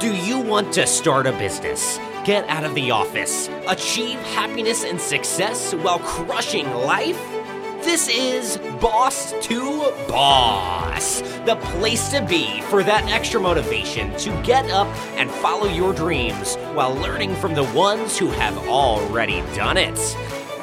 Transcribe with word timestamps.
Do 0.00 0.14
you 0.14 0.38
want 0.38 0.72
to 0.74 0.86
start 0.86 1.26
a 1.26 1.32
business, 1.32 1.98
get 2.24 2.48
out 2.48 2.62
of 2.62 2.72
the 2.76 2.92
office, 2.92 3.50
achieve 3.66 4.16
happiness 4.20 4.84
and 4.84 5.00
success 5.00 5.74
while 5.74 5.98
crushing 5.98 6.70
life? 6.72 7.20
This 7.82 8.08
is 8.08 8.58
Boss 8.80 9.32
to 9.48 9.92
Boss, 10.06 11.20
the 11.46 11.56
place 11.60 12.10
to 12.10 12.24
be 12.24 12.60
for 12.60 12.84
that 12.84 13.10
extra 13.10 13.40
motivation 13.40 14.16
to 14.18 14.30
get 14.42 14.70
up 14.70 14.86
and 15.16 15.28
follow 15.28 15.66
your 15.66 15.92
dreams 15.92 16.54
while 16.74 16.94
learning 16.94 17.34
from 17.34 17.54
the 17.54 17.64
ones 17.64 18.16
who 18.16 18.28
have 18.28 18.56
already 18.68 19.40
done 19.56 19.76
it. 19.76 19.98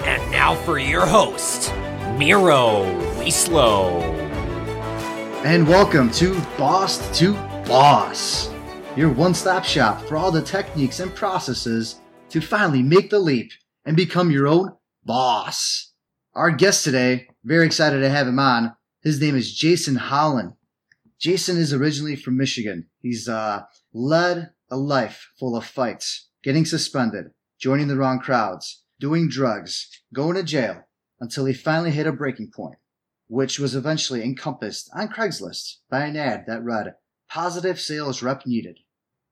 And 0.05 0.31
now 0.31 0.55
for 0.55 0.79
your 0.79 1.05
host, 1.05 1.73
Miro 2.17 2.85
Wieslow. 3.17 3.99
And 5.43 5.67
welcome 5.67 6.09
to 6.11 6.39
Boss 6.57 7.19
to 7.19 7.33
Boss, 7.67 8.49
your 8.95 9.11
one 9.11 9.33
stop 9.33 9.65
shop 9.65 10.01
for 10.03 10.15
all 10.15 10.31
the 10.31 10.41
techniques 10.41 11.01
and 11.01 11.13
processes 11.13 11.99
to 12.29 12.39
finally 12.39 12.81
make 12.81 13.09
the 13.09 13.19
leap 13.19 13.51
and 13.83 13.97
become 13.97 14.31
your 14.31 14.47
own 14.47 14.73
boss. 15.03 15.91
Our 16.33 16.51
guest 16.51 16.85
today, 16.85 17.27
very 17.43 17.65
excited 17.65 17.99
to 17.99 18.09
have 18.09 18.25
him 18.25 18.39
on. 18.39 18.73
His 19.01 19.19
name 19.19 19.35
is 19.35 19.53
Jason 19.53 19.95
Holland. 19.95 20.53
Jason 21.19 21.57
is 21.57 21.73
originally 21.73 22.15
from 22.15 22.37
Michigan. 22.37 22.87
He's 23.01 23.27
uh, 23.27 23.63
led 23.93 24.51
a 24.71 24.77
life 24.77 25.29
full 25.37 25.57
of 25.57 25.65
fights, 25.65 26.29
getting 26.41 26.63
suspended, 26.65 27.31
joining 27.59 27.89
the 27.89 27.97
wrong 27.97 28.19
crowds, 28.19 28.83
doing 28.99 29.27
drugs, 29.27 29.89
going 30.13 30.35
to 30.35 30.43
jail, 30.43 30.83
until 31.19 31.45
he 31.45 31.53
finally 31.53 31.91
hit 31.91 32.07
a 32.07 32.13
breaking 32.13 32.51
point, 32.55 32.77
which 33.27 33.59
was 33.59 33.75
eventually 33.75 34.23
encompassed 34.23 34.89
on 34.93 35.09
Craigslist 35.09 35.79
by 35.89 36.05
an 36.05 36.15
ad 36.15 36.45
that 36.47 36.63
read, 36.63 36.95
Positive 37.29 37.79
sales 37.79 38.23
rep 38.23 38.45
needed. 38.45 38.79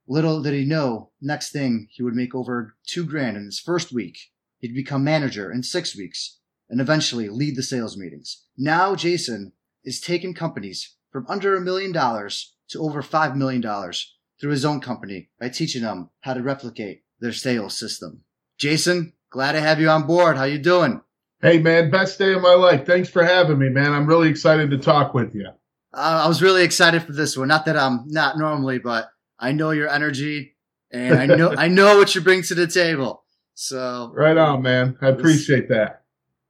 Little 0.07 0.41
did 0.41 0.53
he 0.53 0.65
know, 0.65 1.11
next 1.21 1.51
thing 1.51 1.87
he 1.91 2.03
would 2.03 2.15
make 2.15 2.35
over 2.35 2.75
two 2.85 3.05
grand 3.05 3.37
in 3.37 3.45
his 3.45 3.59
first 3.59 3.93
week. 3.93 4.17
He'd 4.59 4.75
become 4.75 5.03
manager 5.03 5.51
in 5.51 5.63
six 5.63 5.95
weeks 5.95 6.39
and 6.69 6.81
eventually 6.81 7.29
lead 7.29 7.55
the 7.55 7.63
sales 7.63 7.97
meetings. 7.97 8.43
Now 8.57 8.95
Jason 8.95 9.53
is 9.83 10.01
taking 10.01 10.33
companies 10.33 10.95
from 11.11 11.25
under 11.29 11.55
a 11.55 11.61
million 11.61 11.91
dollars 11.91 12.55
to 12.69 12.79
over 12.81 13.01
five 13.01 13.35
million 13.35 13.61
dollars 13.61 14.15
through 14.39 14.51
his 14.51 14.65
own 14.65 14.81
company 14.81 15.29
by 15.39 15.49
teaching 15.49 15.83
them 15.83 16.09
how 16.21 16.33
to 16.33 16.41
replicate 16.41 17.03
their 17.19 17.31
sales 17.31 17.77
system. 17.77 18.23
Jason, 18.57 19.13
glad 19.29 19.53
to 19.53 19.61
have 19.61 19.79
you 19.79 19.89
on 19.89 20.07
board. 20.07 20.37
How 20.37 20.43
you 20.43 20.57
doing? 20.57 21.01
Hey 21.41 21.59
man, 21.59 21.91
best 21.91 22.17
day 22.19 22.33
of 22.33 22.41
my 22.41 22.55
life. 22.55 22.85
Thanks 22.85 23.09
for 23.09 23.23
having 23.23 23.59
me, 23.59 23.69
man. 23.69 23.91
I'm 23.93 24.07
really 24.07 24.29
excited 24.29 24.69
to 24.71 24.77
talk 24.77 25.13
with 25.13 25.35
you. 25.35 25.47
Uh, 25.93 26.21
I 26.25 26.27
was 26.27 26.41
really 26.41 26.63
excited 26.63 27.03
for 27.03 27.11
this 27.11 27.37
one. 27.37 27.47
Not 27.47 27.65
that 27.65 27.77
I'm 27.77 28.05
not 28.07 28.37
normally, 28.37 28.79
but 28.79 29.09
I 29.43 29.51
know 29.51 29.71
your 29.71 29.89
energy 29.89 30.55
and 30.89 31.19
I 31.19 31.25
know 31.25 31.53
I 31.57 31.67
know 31.67 31.97
what 31.97 32.15
you 32.15 32.21
bring 32.21 32.43
to 32.43 32.55
the 32.55 32.65
table. 32.65 33.25
So 33.55 34.11
right 34.15 34.37
on, 34.37 34.61
man. 34.61 34.97
I 35.01 35.09
appreciate 35.09 35.67
that. 35.69 36.03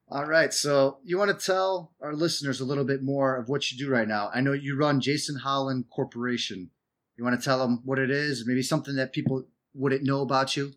All 0.09 0.25
right. 0.25 0.53
So 0.53 0.99
you 1.03 1.17
want 1.17 1.37
to 1.37 1.45
tell 1.45 1.91
our 1.99 2.13
listeners 2.13 2.61
a 2.61 2.65
little 2.65 2.83
bit 2.83 3.01
more 3.01 3.35
of 3.35 3.49
what 3.49 3.71
you 3.71 3.79
do 3.79 3.89
right 3.89 4.07
now? 4.07 4.29
I 4.31 4.41
know 4.41 4.53
you 4.53 4.77
run 4.77 5.01
Jason 5.01 5.37
Holland 5.37 5.85
Corporation. 5.89 6.69
You 7.17 7.23
want 7.23 7.39
to 7.39 7.43
tell 7.43 7.57
them 7.57 7.81
what 7.83 7.97
it 7.97 8.11
is, 8.11 8.45
maybe 8.45 8.61
something 8.61 8.95
that 8.97 9.11
people 9.11 9.43
wouldn't 9.73 10.03
know 10.03 10.21
about 10.21 10.55
you? 10.55 10.73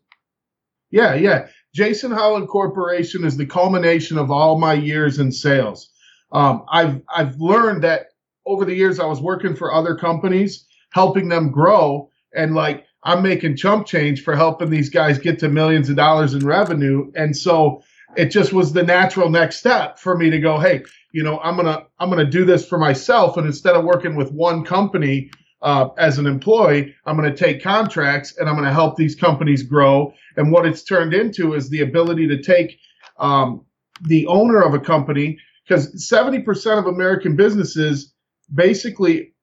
Yeah, 0.91 1.15
yeah. 1.15 1.49
Jason 1.75 2.13
Holland 2.13 2.49
Corporation 2.49 3.27
is 3.27 3.37
the 3.37 3.45
culmination 3.45 4.17
of 4.17 4.31
all 4.31 4.59
my 4.59 4.73
years 4.73 5.19
in 5.19 5.31
sales. 5.33 5.91
Um, 6.33 6.65
I've 6.71 7.03
I've 7.15 7.37
learned 7.37 7.85
that 7.85 8.07
over 8.47 8.65
the 8.65 8.75
years 8.75 9.01
I 9.01 9.07
was 9.07 9.21
working 9.21 9.55
for 9.55 9.75
other 9.75 9.95
companies, 9.97 10.67
helping 10.97 11.29
them 11.29 11.51
grow, 11.51 12.09
and 12.35 12.55
like 12.55 12.87
I'm 13.03 13.23
making 13.23 13.57
chump 13.57 13.87
change 13.87 14.25
for 14.25 14.35
helping 14.35 14.71
these 14.71 14.89
guys 14.89 15.19
get 15.19 15.39
to 15.41 15.49
millions 15.51 15.91
of 15.91 15.97
dollars 15.97 16.33
in 16.33 16.43
revenue. 16.47 17.13
And 17.15 17.37
so 17.37 17.83
it 18.17 18.31
just 18.31 18.55
was 18.55 18.73
the 18.73 18.83
natural 18.83 19.29
next 19.29 19.59
step 19.59 19.99
for 19.99 20.17
me 20.17 20.31
to 20.31 20.41
go, 20.41 20.59
hey, 20.59 20.85
you 21.13 21.23
know, 21.23 21.39
I'm 21.41 21.55
gonna 21.55 21.83
I'm 21.99 22.09
gonna 22.09 22.31
do 22.39 22.47
this 22.47 22.67
for 22.67 22.79
myself, 22.79 23.37
and 23.37 23.47
instead 23.47 23.77
of 23.77 23.85
working 23.85 24.17
with 24.17 24.33
one 24.33 24.65
company 24.65 25.31
uh, 25.61 25.91
as 25.99 26.19
an 26.19 26.27
employee, 26.27 26.95
I'm 27.05 27.17
gonna 27.17 27.37
take 27.37 27.63
contracts 27.63 28.35
and 28.39 28.49
I'm 28.49 28.57
gonna 28.57 28.73
help 28.73 28.97
these 28.97 29.15
companies 29.15 29.63
grow. 29.63 30.15
And 30.39 30.51
what 30.51 30.65
it's 30.65 30.83
turned 30.83 31.13
into 31.13 31.53
is 31.53 31.69
the 31.69 31.83
ability 31.83 32.27
to 32.29 32.43
take 32.43 32.79
um, 33.19 33.67
the 34.01 34.27
owner 34.29 34.63
of 34.63 34.73
a 34.73 34.81
company, 34.81 35.39
because 35.69 36.11
70% 36.11 36.79
of 36.79 36.87
American 36.87 37.37
businesses 37.37 38.15
basically 38.55 39.35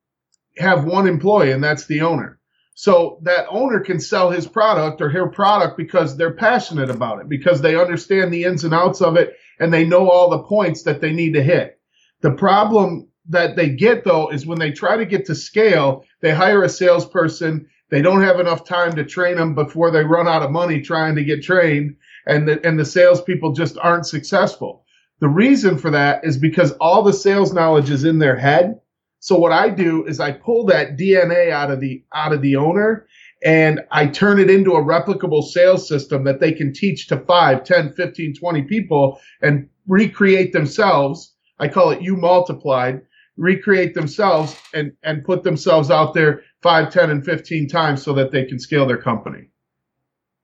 have 0.57 0.85
one 0.85 1.07
employee, 1.07 1.51
and 1.51 1.63
that's 1.63 1.85
the 1.85 2.01
owner. 2.01 2.39
So 2.75 3.19
that 3.23 3.45
owner 3.49 3.79
can 3.79 3.99
sell 3.99 4.31
his 4.31 4.47
product 4.47 5.01
or 5.01 5.09
her 5.09 5.27
product 5.27 5.77
because 5.77 6.17
they're 6.17 6.33
passionate 6.33 6.89
about 6.89 7.19
it, 7.21 7.29
because 7.29 7.61
they 7.61 7.75
understand 7.75 8.33
the 8.33 8.45
ins 8.45 8.63
and 8.63 8.73
outs 8.73 9.01
of 9.01 9.15
it 9.15 9.35
and 9.59 9.71
they 9.71 9.85
know 9.85 10.09
all 10.09 10.29
the 10.29 10.43
points 10.43 10.83
that 10.83 10.99
they 10.99 11.13
need 11.13 11.33
to 11.33 11.43
hit. 11.43 11.79
The 12.21 12.31
problem 12.31 13.07
that 13.29 13.55
they 13.55 13.69
get 13.69 14.03
though 14.03 14.29
is 14.29 14.45
when 14.45 14.59
they 14.59 14.71
try 14.71 14.97
to 14.97 15.05
get 15.05 15.25
to 15.25 15.35
scale, 15.35 16.03
they 16.21 16.31
hire 16.31 16.63
a 16.63 16.69
salesperson. 16.69 17.67
They 17.89 18.01
don't 18.01 18.23
have 18.23 18.39
enough 18.39 18.65
time 18.65 18.95
to 18.95 19.05
train 19.05 19.37
them 19.37 19.53
before 19.53 19.91
they 19.91 20.03
run 20.03 20.27
out 20.27 20.41
of 20.41 20.51
money 20.51 20.81
trying 20.81 21.15
to 21.15 21.23
get 21.23 21.43
trained 21.43 21.97
and 22.25 22.47
the, 22.47 22.65
and 22.65 22.79
the 22.79 22.85
salespeople 22.85 23.53
just 23.53 23.77
aren't 23.77 24.07
successful. 24.07 24.83
The 25.19 25.29
reason 25.29 25.77
for 25.77 25.91
that 25.91 26.25
is 26.25 26.37
because 26.37 26.71
all 26.73 27.03
the 27.03 27.13
sales 27.13 27.53
knowledge 27.53 27.91
is 27.91 28.03
in 28.03 28.17
their 28.17 28.35
head 28.35 28.79
so 29.23 29.37
what 29.37 29.53
I 29.53 29.69
do 29.69 30.05
is 30.05 30.19
I 30.19 30.33
pull 30.33 30.65
that 30.65 30.97
DNA 30.97 31.49
out 31.49 31.71
of 31.71 31.79
the 31.79 32.03
out 32.13 32.33
of 32.33 32.41
the 32.41 32.57
owner 32.57 33.07
and 33.41 33.79
I 33.89 34.07
turn 34.07 34.37
it 34.37 34.49
into 34.49 34.73
a 34.73 34.83
replicable 34.83 35.43
sales 35.43 35.87
system 35.87 36.25
that 36.25 36.41
they 36.41 36.51
can 36.51 36.73
teach 36.73 37.07
to 37.07 37.17
5, 37.17 37.63
10, 37.63 37.93
15, 37.93 38.35
20 38.35 38.61
people 38.63 39.21
and 39.41 39.69
recreate 39.87 40.51
themselves. 40.51 41.33
I 41.57 41.69
call 41.69 41.91
it 41.91 42.01
you 42.01 42.17
multiplied, 42.17 43.03
recreate 43.37 43.93
themselves 43.93 44.57
and 44.73 44.91
and 45.03 45.23
put 45.23 45.43
themselves 45.43 45.89
out 45.89 46.13
there 46.13 46.41
5, 46.61 46.91
10 46.91 47.09
and 47.09 47.23
15 47.23 47.69
times 47.69 48.03
so 48.03 48.11
that 48.15 48.33
they 48.33 48.43
can 48.43 48.59
scale 48.59 48.85
their 48.85 49.01
company. 49.01 49.47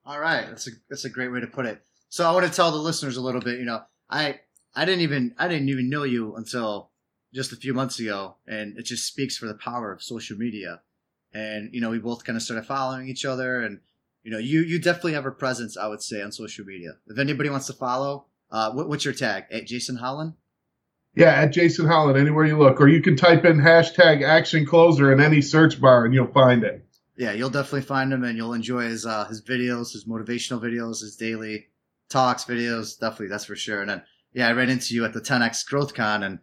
All 0.06 0.22
right, 0.22 0.48
that's 0.48 0.68
a 0.68 0.72
that's 0.90 1.04
a 1.04 1.10
great 1.10 1.34
way 1.34 1.42
to 1.42 1.48
put 1.48 1.66
it. 1.66 1.82
So 2.08 2.26
I 2.26 2.32
want 2.32 2.46
to 2.46 2.52
tell 2.54 2.72
the 2.72 2.78
listeners 2.78 3.18
a 3.18 3.22
little 3.22 3.42
bit, 3.42 3.60
you 3.60 3.66
know, 3.66 3.82
I 4.10 4.40
I 4.74 4.86
didn't 4.86 5.02
even 5.02 5.36
I 5.38 5.50
didn't 5.50 5.68
even 5.68 5.90
know 5.90 6.04
you 6.04 6.38
until 6.38 6.89
just 7.34 7.52
a 7.52 7.58
few 7.58 7.74
months 7.74 8.00
ago, 8.00 8.36
and 8.48 8.78
it 8.78 8.84
just 8.84 9.06
speaks 9.06 9.38
for 9.38 9.46
the 9.46 9.54
power 9.54 9.92
of 9.92 10.02
social 10.02 10.38
media. 10.38 10.82
And 11.34 11.74
you 11.74 11.82
know, 11.82 11.90
we 11.90 12.00
both 12.00 12.24
kind 12.24 12.36
of 12.36 12.42
started 12.42 12.66
following 12.66 13.08
each 13.08 13.26
other, 13.26 13.62
and 13.62 13.80
you 14.24 14.32
know, 14.32 14.38
you 14.38 14.62
you 14.62 14.80
definitely 14.80 15.14
have 15.14 15.26
a 15.26 15.32
presence, 15.32 15.78
I 15.78 15.88
would 15.88 16.02
say, 16.02 16.22
on 16.22 16.32
social 16.32 16.66
media. 16.66 16.94
If 17.08 17.20
anybody 17.20 17.50
wants 17.50 17.68
to 17.68 17.74
follow, 17.74 18.26
uh, 18.52 18.72
what, 18.72 18.90
what's 18.90 19.06
your 19.06 19.14
tag? 19.14 19.46
At 19.52 19.68
Jason 19.68 19.98
Holland? 19.98 20.34
Yeah, 21.16 21.32
at 21.32 21.54
Jason 21.54 21.86
Holland, 21.86 22.18
anywhere 22.18 22.46
you 22.46 22.58
look, 22.58 22.80
or 22.80 22.88
you 22.88 23.02
can 23.02 23.16
type 23.16 23.44
in 23.44 23.58
hashtag 23.58 24.24
Action 24.24 24.66
Closer 24.66 25.12
in 25.12 25.20
any 25.20 25.42
search 25.42 25.82
bar, 25.82 26.06
and 26.06 26.14
you'll 26.14 26.28
find 26.28 26.64
it. 26.64 26.86
Yeah, 27.18 27.34
you'll 27.34 27.50
definitely 27.50 27.82
find 27.82 28.14
him, 28.14 28.24
and 28.24 28.38
you'll 28.38 28.54
enjoy 28.54 28.84
his 28.84 29.06
uh, 29.06 29.26
his 29.26 29.42
videos, 29.42 29.92
his 29.92 30.06
motivational 30.06 30.62
videos, 30.62 31.02
his 31.02 31.16
daily 31.16 31.68
talks 32.10 32.46
videos. 32.46 33.00
Definitely, 33.00 33.28
that's 33.28 33.46
for 33.46 33.56
sure. 33.56 33.82
And 33.82 33.90
then, 33.90 34.04
yeah, 34.34 34.48
I 34.48 34.54
ran 34.54 34.70
into 34.70 34.96
you 34.96 35.06
at 35.06 35.14
the 35.14 35.22
10x 35.22 35.66
Growth 35.68 35.94
Con, 35.94 36.24
and 36.24 36.40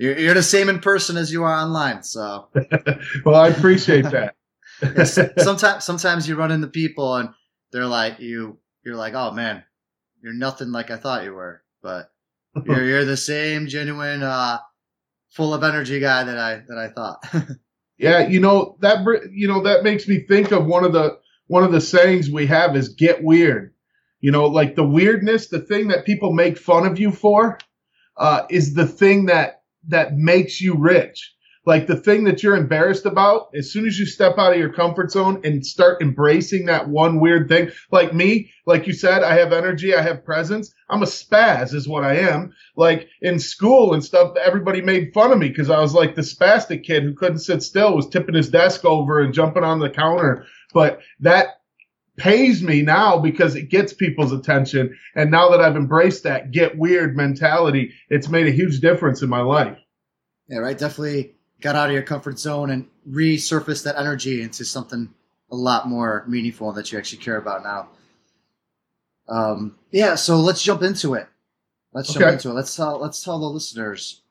you're, 0.00 0.18
you're 0.18 0.34
the 0.34 0.42
same 0.42 0.70
in 0.70 0.80
person 0.80 1.18
as 1.18 1.30
you 1.30 1.44
are 1.44 1.54
online. 1.54 2.02
So, 2.02 2.48
well, 3.24 3.34
I 3.34 3.48
appreciate 3.48 4.06
that. 4.06 4.34
sometimes, 5.38 5.84
sometimes 5.84 6.26
you 6.26 6.36
run 6.36 6.50
into 6.50 6.68
people 6.68 7.16
and 7.16 7.28
they're 7.70 7.86
like, 7.86 8.18
you, 8.18 8.58
you're 8.82 8.96
like, 8.96 9.12
oh 9.12 9.32
man, 9.32 9.62
you're 10.22 10.32
nothing 10.32 10.72
like 10.72 10.90
I 10.90 10.96
thought 10.96 11.24
you 11.24 11.34
were, 11.34 11.62
but 11.82 12.10
you're, 12.64 12.82
you're 12.82 13.04
the 13.04 13.16
same 13.16 13.66
genuine, 13.66 14.22
uh, 14.22 14.58
full 15.28 15.52
of 15.52 15.62
energy 15.62 16.00
guy 16.00 16.24
that 16.24 16.38
I, 16.38 16.62
that 16.66 16.78
I 16.78 16.88
thought. 16.88 17.58
yeah. 17.98 18.26
You 18.26 18.40
know, 18.40 18.78
that, 18.80 19.04
you 19.30 19.48
know, 19.48 19.64
that 19.64 19.84
makes 19.84 20.08
me 20.08 20.20
think 20.20 20.50
of 20.50 20.64
one 20.64 20.84
of 20.84 20.94
the, 20.94 21.18
one 21.46 21.62
of 21.62 21.72
the 21.72 21.80
sayings 21.80 22.30
we 22.30 22.46
have 22.46 22.74
is 22.74 22.88
get 22.88 23.22
weird. 23.22 23.74
You 24.20 24.32
know, 24.32 24.46
like 24.46 24.76
the 24.76 24.86
weirdness, 24.86 25.48
the 25.48 25.60
thing 25.60 25.88
that 25.88 26.06
people 26.06 26.32
make 26.32 26.56
fun 26.56 26.86
of 26.86 26.98
you 26.98 27.12
for, 27.12 27.58
uh, 28.16 28.42
is 28.48 28.72
the 28.74 28.86
thing 28.86 29.26
that 29.26 29.59
that 29.88 30.16
makes 30.16 30.60
you 30.60 30.76
rich. 30.76 31.34
Like 31.66 31.86
the 31.86 31.96
thing 31.96 32.24
that 32.24 32.42
you're 32.42 32.56
embarrassed 32.56 33.04
about, 33.04 33.50
as 33.54 33.70
soon 33.70 33.86
as 33.86 33.98
you 33.98 34.06
step 34.06 34.38
out 34.38 34.52
of 34.52 34.58
your 34.58 34.72
comfort 34.72 35.10
zone 35.10 35.42
and 35.44 35.64
start 35.64 36.00
embracing 36.00 36.64
that 36.66 36.88
one 36.88 37.20
weird 37.20 37.48
thing, 37.48 37.70
like 37.92 38.14
me, 38.14 38.50
like 38.64 38.86
you 38.86 38.94
said, 38.94 39.22
I 39.22 39.34
have 39.34 39.52
energy, 39.52 39.94
I 39.94 40.00
have 40.00 40.24
presence. 40.24 40.72
I'm 40.88 41.02
a 41.02 41.06
spaz, 41.06 41.74
is 41.74 41.86
what 41.86 42.02
I 42.02 42.16
am. 42.16 42.54
Like 42.76 43.08
in 43.20 43.38
school 43.38 43.92
and 43.92 44.02
stuff, 44.02 44.36
everybody 44.42 44.80
made 44.80 45.12
fun 45.12 45.32
of 45.32 45.38
me 45.38 45.48
because 45.48 45.68
I 45.68 45.80
was 45.80 45.92
like 45.92 46.14
the 46.14 46.22
spastic 46.22 46.82
kid 46.82 47.02
who 47.02 47.14
couldn't 47.14 47.40
sit 47.40 47.62
still, 47.62 47.94
was 47.94 48.08
tipping 48.08 48.34
his 48.34 48.48
desk 48.48 48.86
over 48.86 49.20
and 49.20 49.34
jumping 49.34 49.64
on 49.64 49.80
the 49.80 49.90
counter. 49.90 50.46
But 50.72 51.00
that 51.20 51.59
pays 52.20 52.62
me 52.62 52.82
now 52.82 53.18
because 53.18 53.56
it 53.56 53.70
gets 53.70 53.92
people's 53.94 54.30
attention. 54.30 54.96
And 55.16 55.30
now 55.30 55.48
that 55.50 55.60
I've 55.60 55.74
embraced 55.76 56.22
that 56.24 56.50
get 56.50 56.76
weird 56.76 57.16
mentality, 57.16 57.94
it's 58.10 58.28
made 58.28 58.46
a 58.46 58.50
huge 58.52 58.80
difference 58.80 59.22
in 59.22 59.30
my 59.30 59.40
life. 59.40 59.78
Yeah, 60.46 60.58
right. 60.58 60.76
Definitely 60.76 61.34
got 61.60 61.76
out 61.76 61.88
of 61.88 61.94
your 61.94 62.02
comfort 62.02 62.38
zone 62.38 62.70
and 62.70 62.86
resurfaced 63.08 63.84
that 63.84 63.98
energy 63.98 64.42
into 64.42 64.64
something 64.64 65.14
a 65.50 65.56
lot 65.56 65.88
more 65.88 66.24
meaningful 66.28 66.72
that 66.72 66.92
you 66.92 66.98
actually 66.98 67.22
care 67.22 67.36
about 67.38 67.62
now. 67.62 67.88
Um, 69.28 69.76
yeah, 69.90 70.14
so 70.16 70.36
let's 70.36 70.62
jump 70.62 70.82
into 70.82 71.14
it. 71.14 71.26
Let's 71.92 72.12
jump 72.12 72.24
Okay. 72.26 72.32
into 72.34 72.50
it. 72.50 72.54
Let's 72.54 72.74
tell 72.76 72.98
let's 73.00 73.22
tell 73.22 73.38
the 73.38 73.46
listeners. 73.46 74.22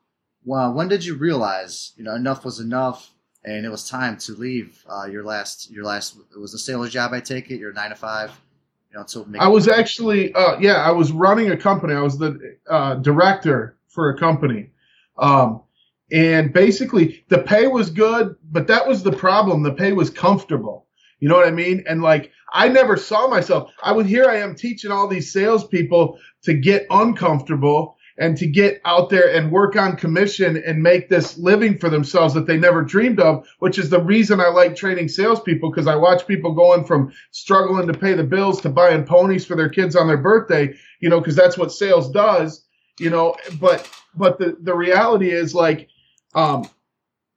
Wow, 0.44 0.72
when 0.72 0.88
did 0.88 1.04
you 1.04 1.14
realize 1.16 1.92
you 1.96 2.04
know 2.04 2.14
enough 2.14 2.44
was 2.44 2.60
enough 2.60 3.10
and 3.44 3.64
it 3.64 3.70
was 3.70 3.88
time 3.88 4.16
to 4.18 4.32
leave 4.32 4.84
uh, 4.88 5.06
your 5.06 5.24
last 5.24 5.70
your 5.70 5.84
last 5.84 6.16
it 6.34 6.38
was 6.38 6.54
a 6.54 6.58
sales 6.58 6.90
job 6.90 7.12
I 7.12 7.20
take 7.20 7.50
it 7.50 7.58
your 7.58 7.72
nine 7.72 7.90
to 7.90 7.96
five 7.96 8.38
you 8.92 8.98
know 8.98 9.24
make 9.26 9.40
I 9.40 9.48
was 9.48 9.68
actually, 9.68 10.34
uh, 10.34 10.58
yeah, 10.58 10.76
I 10.76 10.90
was 10.90 11.12
running 11.12 11.50
a 11.50 11.56
company. 11.56 11.94
I 11.94 12.00
was 12.00 12.18
the 12.18 12.56
uh, 12.68 12.96
director 12.96 13.76
for 13.88 14.10
a 14.10 14.18
company. 14.18 14.70
Um, 15.18 15.62
and 16.10 16.52
basically, 16.52 17.24
the 17.28 17.38
pay 17.38 17.68
was 17.68 17.90
good, 17.90 18.34
but 18.50 18.66
that 18.66 18.86
was 18.86 19.02
the 19.02 19.12
problem. 19.12 19.62
The 19.62 19.74
pay 19.74 19.92
was 19.92 20.10
comfortable. 20.10 20.86
You 21.20 21.28
know 21.28 21.36
what 21.36 21.46
I 21.46 21.52
mean? 21.52 21.84
And 21.86 22.02
like, 22.02 22.32
I 22.52 22.68
never 22.68 22.96
saw 22.96 23.28
myself. 23.28 23.70
I 23.82 23.92
would 23.92 24.06
here 24.06 24.24
I 24.24 24.38
am 24.38 24.56
teaching 24.56 24.90
all 24.90 25.06
these 25.06 25.32
salespeople 25.32 26.18
to 26.42 26.54
get 26.54 26.86
uncomfortable 26.90 27.96
and 28.20 28.36
to 28.36 28.46
get 28.46 28.82
out 28.84 29.08
there 29.08 29.34
and 29.34 29.50
work 29.50 29.76
on 29.76 29.96
commission 29.96 30.62
and 30.64 30.82
make 30.82 31.08
this 31.08 31.38
living 31.38 31.78
for 31.78 31.88
themselves 31.88 32.34
that 32.34 32.46
they 32.46 32.58
never 32.58 32.82
dreamed 32.82 33.18
of, 33.18 33.48
which 33.60 33.78
is 33.78 33.88
the 33.88 33.98
reason 33.98 34.40
I 34.40 34.48
like 34.48 34.76
training 34.76 35.08
salespeople 35.08 35.70
because 35.70 35.86
I 35.86 35.96
watch 35.96 36.26
people 36.26 36.52
going 36.52 36.84
from 36.84 37.12
struggling 37.30 37.86
to 37.86 37.98
pay 37.98 38.12
the 38.12 38.22
bills 38.22 38.60
to 38.60 38.68
buying 38.68 39.04
ponies 39.04 39.46
for 39.46 39.56
their 39.56 39.70
kids 39.70 39.96
on 39.96 40.06
their 40.06 40.18
birthday, 40.18 40.74
you 41.00 41.08
know, 41.08 41.18
because 41.18 41.34
that's 41.34 41.56
what 41.56 41.72
sales 41.72 42.10
does, 42.10 42.66
you 42.98 43.08
know. 43.08 43.34
But 43.58 43.90
but 44.14 44.38
the 44.38 44.54
the 44.60 44.74
reality 44.74 45.30
is 45.30 45.54
like, 45.54 45.88
um, 46.34 46.68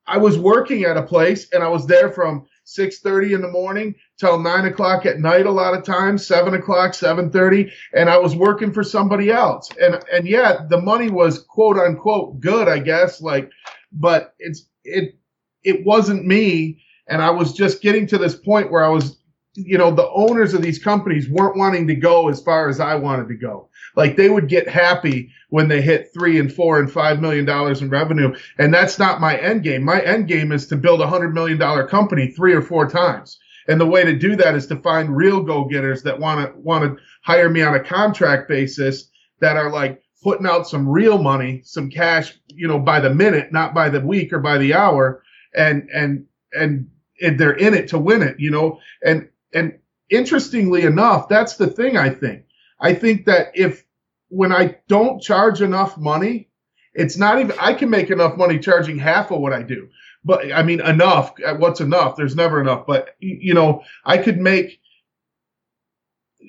I 0.06 0.18
was 0.18 0.38
working 0.38 0.84
at 0.84 0.98
a 0.98 1.04
place 1.04 1.48
and 1.54 1.64
I 1.64 1.70
was 1.70 1.88
there 1.88 2.12
from 2.12 2.46
six 2.66 3.00
thirty 3.00 3.32
in 3.32 3.42
the 3.42 3.52
morning 3.52 3.96
till 4.20 4.40
nine 4.40 4.66
o'clock 4.66 5.06
at 5.06 5.20
night. 5.20 5.46
A 5.46 5.52
lot 5.52 5.74
of 5.74 5.84
times, 5.84 6.26
seven 6.26 6.54
o'clock, 6.54 6.94
seven 6.94 7.32
thirty, 7.32 7.72
and 7.94 8.10
I 8.10 8.18
was 8.18 8.36
working 8.36 8.74
for 8.74 8.84
somebody 8.84 9.32
else. 9.32 9.70
And 9.82 10.04
and 10.12 10.28
yeah, 10.28 10.66
the 10.70 10.82
money 10.82 11.10
was 11.10 11.44
quote 11.44 11.78
unquote 11.78 12.40
good, 12.40 12.68
I 12.68 12.80
guess. 12.80 13.22
Like, 13.22 13.50
but 13.92 14.34
it's 14.40 14.66
it 14.84 15.16
it 15.64 15.86
wasn't 15.86 16.26
me 16.26 16.84
and 17.08 17.22
I 17.22 17.30
was 17.30 17.54
just 17.54 17.82
getting 17.82 18.08
to 18.08 18.18
this 18.18 18.36
point 18.36 18.72
where 18.72 18.84
I 18.84 18.90
was, 18.90 19.18
you 19.56 19.78
know, 19.78 19.92
the 19.92 20.10
owners 20.10 20.54
of 20.54 20.62
these 20.62 20.80
companies 20.80 21.30
weren't 21.30 21.58
wanting 21.58 21.88
to 21.88 21.96
go 21.96 22.30
as 22.30 22.42
far 22.42 22.70
as 22.70 22.80
I 22.80 22.96
wanted 22.96 23.28
to 23.28 23.36
go. 23.36 23.70
Like 23.96 24.16
they 24.16 24.30
would 24.30 24.48
get 24.48 24.68
happy 24.68 25.32
when 25.50 25.68
they 25.68 25.82
hit 25.82 26.10
three 26.14 26.40
and 26.40 26.52
four 26.52 26.80
and 26.80 26.92
five 26.92 27.22
million 27.22 27.46
dollars 27.46 27.82
in 27.82 27.90
revenue, 27.90 28.36
and 28.58 28.74
that's 28.74 28.98
not 28.98 29.22
my 29.22 29.38
end 29.38 29.64
game. 29.64 29.84
My 29.84 30.02
end 30.02 30.28
game 30.28 30.52
is 30.52 30.68
to 30.68 30.76
build 30.76 31.02
a 31.02 31.08
hundred 31.08 31.34
million 31.34 31.60
dollar 31.60 31.88
company 31.88 32.32
three 32.32 32.54
or 32.54 32.62
four 32.62 32.90
times. 32.90 33.38
And 33.68 33.80
the 33.80 33.86
way 33.86 34.04
to 34.04 34.18
do 34.18 34.36
that 34.36 34.56
is 34.56 34.68
to 34.68 34.76
find 34.78 35.16
real 35.16 35.42
go 35.42 35.66
getters 35.66 36.04
that 36.04 36.20
want 36.20 36.46
to 36.46 36.60
want 36.60 36.84
to 36.84 37.04
hire 37.24 37.50
me 37.50 37.62
on 37.62 37.76
a 37.76 37.84
contract 37.84 38.50
basis 38.50 39.10
that 39.40 39.58
are 39.58 39.72
like 39.72 40.02
putting 40.24 40.48
out 40.48 40.68
some 40.68 40.88
real 40.88 41.18
money, 41.18 41.62
some 41.66 41.90
cash, 41.90 42.38
you 42.48 42.68
know, 42.68 42.80
by 42.80 43.00
the 43.00 43.14
minute, 43.14 43.52
not 43.52 43.74
by 43.74 43.90
the 43.90 44.00
week 44.00 44.32
or 44.34 44.40
by 44.40 44.58
the 44.58 44.74
hour, 44.74 45.24
and 45.56 45.90
and 45.94 46.26
and 46.54 46.90
and 47.22 47.40
they're 47.40 47.54
in 47.54 47.74
it 47.74 47.90
to 47.90 47.98
win 47.98 48.22
it, 48.22 48.40
you 48.40 48.52
know. 48.52 48.80
And 49.06 49.30
and 49.54 49.80
interestingly 50.10 50.84
enough, 50.84 51.28
that's 51.30 51.58
the 51.58 51.68
thing 51.68 51.98
I 51.98 52.10
think. 52.10 52.46
I 52.80 52.94
think 52.94 53.26
that 53.26 53.52
if 53.54 53.86
when 54.30 54.52
I 54.52 54.78
don't 54.88 55.22
charge 55.22 55.62
enough 55.62 55.98
money, 55.98 56.50
it's 56.94 57.18
not 57.18 57.40
even 57.40 57.56
I 57.60 57.74
can 57.74 57.90
make 57.90 58.10
enough 58.10 58.38
money 58.38 58.60
charging 58.60 58.98
half 58.98 59.32
of 59.32 59.40
what 59.40 59.54
I 59.54 59.62
do. 59.62 59.90
But 60.26 60.54
I 60.54 60.64
mean 60.64 60.82
enough, 60.82 61.34
uh, 61.46 61.56
what's 61.56 61.82
enough? 61.82 62.16
There's 62.16 62.36
never 62.36 62.62
enough, 62.62 62.86
but 62.88 63.16
you 63.20 63.54
know, 63.54 63.84
I 64.06 64.18
could 64.18 64.40
make 64.40 64.80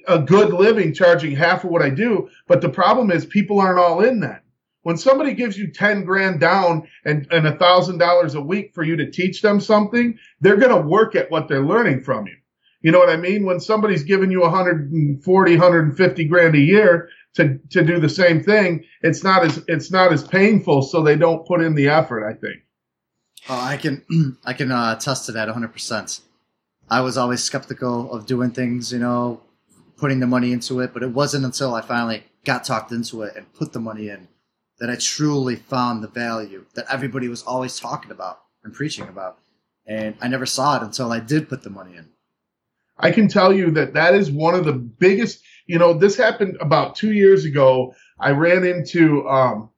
a 0.06 0.18
good 0.18 0.52
living 0.52 0.92
charging 0.92 1.34
half 1.34 1.64
of 1.64 1.70
what 1.70 1.82
I 1.82 1.90
do, 1.90 2.28
but 2.46 2.60
the 2.60 2.68
problem 2.68 3.10
is 3.10 3.26
people 3.26 3.60
aren't 3.60 3.78
all 3.78 4.02
in 4.04 4.20
that. 4.20 4.42
When 4.82 4.98
somebody 4.98 5.32
gives 5.32 5.56
you 5.56 5.72
10 5.72 6.04
grand 6.04 6.40
down 6.40 6.86
and, 7.06 7.26
and 7.30 7.46
a 7.46 7.56
thousand 7.56 7.98
dollars 7.98 8.34
a 8.34 8.40
week 8.40 8.72
for 8.74 8.84
you 8.84 8.96
to 8.96 9.10
teach 9.10 9.40
them 9.40 9.58
something, 9.58 10.18
they're 10.40 10.58
going 10.58 10.76
to 10.76 10.86
work 10.88 11.16
at 11.16 11.30
what 11.30 11.48
they're 11.48 11.64
learning 11.64 12.02
from 12.02 12.26
you. 12.26 12.34
You 12.82 12.92
know 12.92 12.98
what 12.98 13.08
I 13.08 13.16
mean? 13.16 13.46
When 13.46 13.60
somebody's 13.60 14.02
giving 14.04 14.30
you 14.30 14.42
140, 14.42 15.52
150 15.52 16.24
grand 16.26 16.54
a 16.54 16.58
year 16.58 17.08
to, 17.36 17.58
to 17.70 17.82
do 17.82 17.98
the 17.98 18.10
same 18.10 18.42
thing, 18.42 18.84
it's 19.00 19.24
not 19.24 19.42
as, 19.42 19.64
it's 19.68 19.90
not 19.90 20.12
as 20.12 20.22
painful. 20.22 20.82
So 20.82 21.02
they 21.02 21.16
don't 21.16 21.46
put 21.46 21.62
in 21.62 21.74
the 21.74 21.88
effort, 21.88 22.28
I 22.28 22.34
think. 22.34 22.58
Oh, 23.48 23.60
I 23.60 23.76
can 23.76 24.02
I 24.44 24.52
can 24.52 24.70
uh, 24.70 24.94
attest 24.96 25.26
to 25.26 25.32
that 25.32 25.48
100%. 25.48 26.20
I 26.90 27.00
was 27.00 27.16
always 27.16 27.42
skeptical 27.42 28.12
of 28.12 28.26
doing 28.26 28.50
things, 28.50 28.92
you 28.92 28.98
know, 28.98 29.40
putting 29.96 30.20
the 30.20 30.26
money 30.26 30.52
into 30.52 30.80
it, 30.80 30.92
but 30.92 31.02
it 31.02 31.10
wasn't 31.10 31.44
until 31.44 31.74
I 31.74 31.80
finally 31.80 32.24
got 32.44 32.64
talked 32.64 32.92
into 32.92 33.22
it 33.22 33.34
and 33.36 33.52
put 33.54 33.72
the 33.72 33.80
money 33.80 34.08
in 34.08 34.28
that 34.78 34.90
I 34.90 34.96
truly 34.96 35.56
found 35.56 36.02
the 36.02 36.08
value 36.08 36.66
that 36.74 36.86
everybody 36.90 37.28
was 37.28 37.42
always 37.42 37.78
talking 37.78 38.10
about 38.10 38.40
and 38.64 38.74
preaching 38.74 39.08
about. 39.08 39.38
And 39.86 40.16
I 40.20 40.28
never 40.28 40.46
saw 40.46 40.76
it 40.76 40.82
until 40.82 41.12
I 41.12 41.20
did 41.20 41.48
put 41.48 41.62
the 41.62 41.70
money 41.70 41.96
in. 41.96 42.08
I 42.98 43.10
can 43.10 43.28
tell 43.28 43.52
you 43.52 43.70
that 43.72 43.94
that 43.94 44.14
is 44.14 44.30
one 44.30 44.54
of 44.54 44.64
the 44.64 44.72
biggest. 44.72 45.42
You 45.66 45.78
know, 45.78 45.94
this 45.94 46.16
happened 46.16 46.56
about 46.60 46.96
two 46.96 47.12
years 47.12 47.44
ago. 47.44 47.94
I 48.18 48.30
ran 48.30 48.64
into 48.64 49.26
um, 49.28 49.70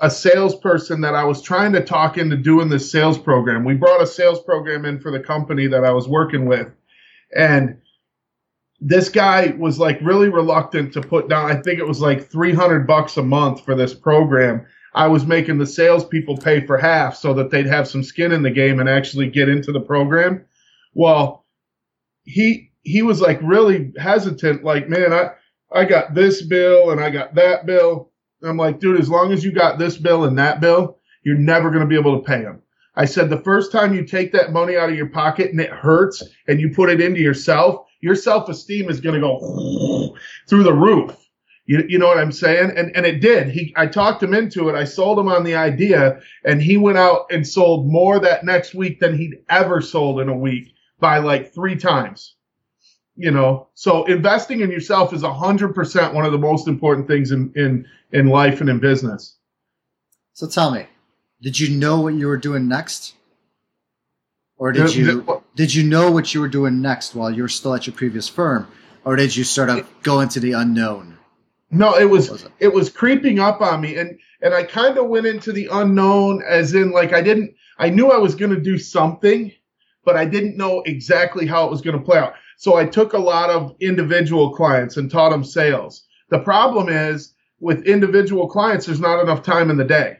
a 0.00 0.10
salesperson 0.10 1.02
that 1.02 1.14
I 1.14 1.24
was 1.24 1.42
trying 1.42 1.72
to 1.74 1.84
talk 1.84 2.16
into 2.16 2.36
doing 2.36 2.68
this 2.68 2.90
sales 2.90 3.18
program. 3.18 3.64
We 3.64 3.74
brought 3.74 4.02
a 4.02 4.06
sales 4.06 4.40
program 4.42 4.84
in 4.84 4.98
for 4.98 5.10
the 5.10 5.20
company 5.20 5.66
that 5.66 5.84
I 5.84 5.92
was 5.92 6.08
working 6.08 6.46
with, 6.46 6.72
and 7.36 7.76
this 8.80 9.10
guy 9.10 9.54
was 9.58 9.78
like 9.78 10.00
really 10.00 10.30
reluctant 10.30 10.92
to 10.94 11.02
put 11.02 11.28
down. 11.28 11.50
I 11.50 11.60
think 11.60 11.78
it 11.78 11.86
was 11.86 12.00
like 12.00 12.30
300 12.30 12.86
bucks 12.86 13.16
a 13.18 13.22
month 13.22 13.64
for 13.64 13.74
this 13.74 13.92
program. 13.92 14.66
I 14.94 15.06
was 15.06 15.26
making 15.26 15.58
the 15.58 15.66
salespeople 15.66 16.38
pay 16.38 16.66
for 16.66 16.76
half 16.78 17.14
so 17.14 17.34
that 17.34 17.50
they'd 17.50 17.66
have 17.66 17.86
some 17.86 18.02
skin 18.02 18.32
in 18.32 18.42
the 18.42 18.50
game 18.50 18.80
and 18.80 18.88
actually 18.88 19.28
get 19.28 19.48
into 19.48 19.70
the 19.70 19.80
program. 19.80 20.44
Well, 20.94 21.44
he 22.24 22.72
he 22.82 23.02
was 23.02 23.20
like 23.20 23.38
really 23.42 23.92
hesitant, 23.98 24.64
like, 24.64 24.88
man, 24.88 25.12
I 25.12 25.30
I 25.72 25.84
got 25.84 26.14
this 26.14 26.42
bill 26.42 26.90
and 26.90 27.00
I 27.00 27.10
got 27.10 27.34
that 27.34 27.66
bill. 27.66 28.09
I'm 28.42 28.56
like, 28.56 28.80
dude, 28.80 29.00
as 29.00 29.10
long 29.10 29.32
as 29.32 29.44
you 29.44 29.52
got 29.52 29.78
this 29.78 29.96
bill 29.96 30.24
and 30.24 30.38
that 30.38 30.60
bill, 30.60 30.98
you're 31.22 31.36
never 31.36 31.70
gonna 31.70 31.86
be 31.86 31.98
able 31.98 32.18
to 32.18 32.26
pay 32.26 32.42
them. 32.42 32.62
I 32.96 33.04
said 33.04 33.30
the 33.30 33.42
first 33.42 33.72
time 33.72 33.94
you 33.94 34.04
take 34.04 34.32
that 34.32 34.52
money 34.52 34.76
out 34.76 34.90
of 34.90 34.96
your 34.96 35.08
pocket 35.08 35.50
and 35.50 35.60
it 35.60 35.70
hurts 35.70 36.22
and 36.48 36.60
you 36.60 36.70
put 36.70 36.90
it 36.90 37.00
into 37.00 37.20
yourself, 37.20 37.86
your 38.00 38.14
self-esteem 38.14 38.88
is 38.88 39.00
gonna 39.00 39.20
go 39.20 40.16
through 40.48 40.64
the 40.64 40.72
roof. 40.72 41.16
You, 41.66 41.84
you 41.88 41.98
know 41.98 42.08
what 42.08 42.18
I'm 42.18 42.32
saying? 42.32 42.72
And 42.76 42.90
and 42.96 43.06
it 43.06 43.20
did. 43.20 43.48
He 43.48 43.72
I 43.76 43.86
talked 43.86 44.22
him 44.22 44.34
into 44.34 44.68
it. 44.68 44.74
I 44.74 44.84
sold 44.84 45.18
him 45.18 45.28
on 45.28 45.44
the 45.44 45.54
idea, 45.54 46.18
and 46.44 46.60
he 46.60 46.76
went 46.76 46.98
out 46.98 47.26
and 47.30 47.46
sold 47.46 47.86
more 47.86 48.18
that 48.18 48.44
next 48.44 48.74
week 48.74 48.98
than 48.98 49.16
he'd 49.16 49.38
ever 49.48 49.80
sold 49.80 50.20
in 50.20 50.28
a 50.28 50.36
week 50.36 50.72
by 50.98 51.18
like 51.18 51.54
three 51.54 51.76
times. 51.76 52.34
You 53.16 53.30
know, 53.30 53.68
so 53.74 54.04
investing 54.04 54.60
in 54.60 54.70
yourself 54.70 55.12
is 55.12 55.22
hundred 55.22 55.74
percent 55.74 56.14
one 56.14 56.24
of 56.24 56.32
the 56.32 56.38
most 56.38 56.68
important 56.68 57.06
things 57.06 57.32
in 57.32 57.52
in 57.56 57.86
in 58.12 58.28
life 58.28 58.60
and 58.60 58.70
in 58.70 58.78
business. 58.78 59.36
So 60.32 60.46
tell 60.48 60.70
me, 60.70 60.86
did 61.42 61.58
you 61.58 61.76
know 61.76 62.00
what 62.00 62.14
you 62.14 62.26
were 62.26 62.36
doing 62.36 62.68
next? 62.68 63.14
Or 64.56 64.72
did 64.72 64.94
you 64.94 65.42
did 65.54 65.74
you 65.74 65.82
know 65.84 66.10
what 66.10 66.34
you 66.34 66.40
were 66.40 66.48
doing 66.48 66.80
next 66.80 67.14
while 67.14 67.30
you 67.30 67.42
were 67.42 67.48
still 67.48 67.74
at 67.74 67.86
your 67.86 67.96
previous 67.96 68.28
firm? 68.28 68.68
Or 69.04 69.16
did 69.16 69.34
you 69.34 69.44
sort 69.44 69.70
of 69.70 69.88
go 70.02 70.20
into 70.20 70.40
the 70.40 70.52
unknown? 70.52 71.16
No, 71.70 71.96
it 71.96 72.04
was, 72.04 72.30
Was 72.30 72.44
it? 72.44 72.52
it 72.58 72.72
was 72.72 72.90
creeping 72.90 73.38
up 73.38 73.60
on 73.60 73.80
me 73.80 73.96
and 73.96 74.18
and 74.42 74.54
I 74.54 74.64
kind 74.64 74.98
of 74.98 75.06
went 75.08 75.26
into 75.26 75.52
the 75.52 75.68
unknown 75.72 76.42
as 76.46 76.74
in 76.74 76.90
like 76.90 77.12
I 77.12 77.22
didn't 77.22 77.54
I 77.78 77.88
knew 77.88 78.10
I 78.10 78.18
was 78.18 78.34
going 78.34 78.54
to 78.54 78.60
do 78.60 78.76
something, 78.76 79.50
but 80.04 80.16
I 80.16 80.26
didn't 80.26 80.56
know 80.58 80.82
exactly 80.82 81.46
how 81.46 81.64
it 81.64 81.70
was 81.70 81.80
going 81.80 81.98
to 81.98 82.04
play 82.04 82.18
out. 82.18 82.34
So 82.60 82.76
I 82.76 82.84
took 82.84 83.14
a 83.14 83.18
lot 83.18 83.48
of 83.48 83.74
individual 83.80 84.50
clients 84.50 84.98
and 84.98 85.10
taught 85.10 85.30
them 85.30 85.44
sales. 85.44 86.02
The 86.28 86.40
problem 86.40 86.90
is 86.90 87.32
with 87.58 87.86
individual 87.86 88.48
clients 88.48 88.84
there's 88.84 89.00
not 89.00 89.18
enough 89.18 89.42
time 89.42 89.70
in 89.70 89.78
the 89.78 89.84
day. 89.84 90.18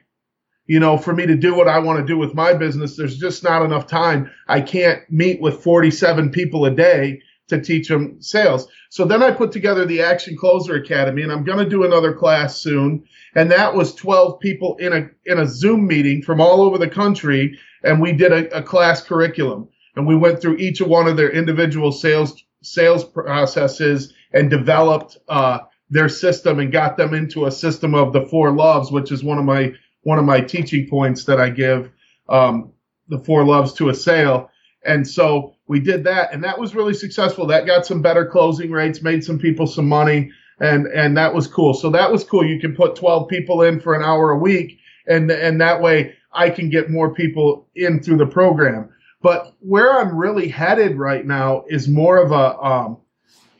You 0.64 0.80
know, 0.80 0.97
for 0.97 1.12
me 1.12 1.26
to 1.26 1.37
do 1.37 1.54
what 1.54 1.68
I 1.68 1.78
want 1.78 2.00
to 2.00 2.06
do 2.06 2.16
with 2.16 2.32
my 2.32 2.54
business, 2.54 2.97
there's 2.97 3.18
just 3.18 3.44
not 3.44 3.62
enough 3.62 3.87
time. 3.87 4.30
I 4.49 4.62
can't 4.62 5.02
meet 5.11 5.42
with 5.42 5.62
47 5.62 6.30
people 6.30 6.64
a 6.64 6.70
day 6.70 7.20
to 7.49 7.61
teach 7.61 7.88
them 7.88 8.23
sales. 8.23 8.68
So 8.88 9.04
then 9.04 9.23
I 9.23 9.32
put 9.32 9.52
together 9.52 9.85
the 9.85 10.00
Action 10.00 10.35
Closer 10.35 10.76
Academy, 10.76 11.20
and 11.20 11.30
I'm 11.30 11.44
going 11.44 11.59
to 11.59 11.68
do 11.68 11.85
another 11.85 12.14
class 12.14 12.56
soon. 12.56 13.04
And 13.35 13.50
that 13.50 13.75
was 13.75 13.94
12 13.94 14.40
people 14.40 14.76
in 14.78 14.94
a 14.94 15.11
in 15.26 15.40
a 15.40 15.47
Zoom 15.47 15.87
meeting 15.87 16.23
from 16.23 16.40
all 16.40 16.62
over 16.62 16.78
the 16.78 16.88
country, 16.88 17.59
and 17.85 18.00
we 18.00 18.12
did 18.12 18.32
a, 18.32 18.56
a 18.56 18.62
class 18.62 19.02
curriculum, 19.02 19.68
and 19.97 20.06
we 20.06 20.16
went 20.16 20.40
through 20.40 20.56
each 20.56 20.80
one 20.80 21.06
of 21.06 21.16
their 21.16 21.30
individual 21.30 21.92
sales 21.92 22.42
sales 22.62 23.04
processes 23.04 24.12
and 24.32 24.50
developed 24.50 25.16
uh, 25.28 25.61
their 25.88 26.09
system 26.09 26.61
and 26.61 26.73
got 26.73 26.97
them 26.97 27.14
into 27.14 27.47
a 27.47 27.50
system 27.50 27.94
of 27.94 28.12
the 28.12 28.26
four 28.26 28.52
loves, 28.52 28.92
which 28.92 29.11
is 29.11 29.25
one 29.25 29.38
of 29.38 29.44
my 29.44 29.73
one 30.02 30.18
of 30.18 30.25
my 30.25 30.40
teaching 30.40 30.88
points 30.88 31.25
that 31.25 31.40
I 31.40 31.50
give, 31.50 31.90
um, 32.28 32.73
the 33.09 33.18
four 33.18 33.44
loves 33.44 33.75
to 33.75 33.90
a 33.90 33.94
sale. 33.94 34.50
And 34.85 35.06
so 35.06 35.56
we 35.66 35.78
did 35.78 36.04
that, 36.04 36.32
and 36.32 36.42
that 36.42 36.59
was 36.59 36.75
really 36.75 36.94
successful. 36.94 37.47
That 37.47 37.66
got 37.66 37.85
some 37.85 38.00
better 38.00 38.25
closing 38.25 38.70
rates, 38.70 39.02
made 39.02 39.23
some 39.23 39.38
people 39.38 39.66
some 39.66 39.88
money, 39.88 40.30
and 40.59 40.87
and 40.87 41.16
that 41.16 41.35
was 41.35 41.47
cool. 41.47 41.75
So 41.75 41.90
that 41.90 42.11
was 42.11 42.25
cool. 42.25 42.47
You 42.47 42.61
can 42.61 42.75
put 42.75 42.97
12 42.97 43.28
people 43.28 43.62
in 43.62 43.80
for 43.80 43.94
an 43.94 44.02
hour 44.02 44.30
a 44.30 44.38
week, 44.38 44.78
and 45.06 45.30
and 45.30 45.61
that 45.61 45.82
way 45.82 46.14
I 46.32 46.49
can 46.49 46.70
get 46.70 46.90
more 46.90 47.12
people 47.12 47.68
in 47.75 48.02
through 48.02 48.18
the 48.18 48.26
program. 48.26 48.90
But 49.22 49.54
where 49.60 49.98
I'm 50.00 50.16
really 50.16 50.48
headed 50.48 50.96
right 50.96 51.24
now 51.24 51.64
is 51.68 51.88
more 51.88 52.16
of 52.18 52.32
a 52.32 52.58
um, 52.58 52.98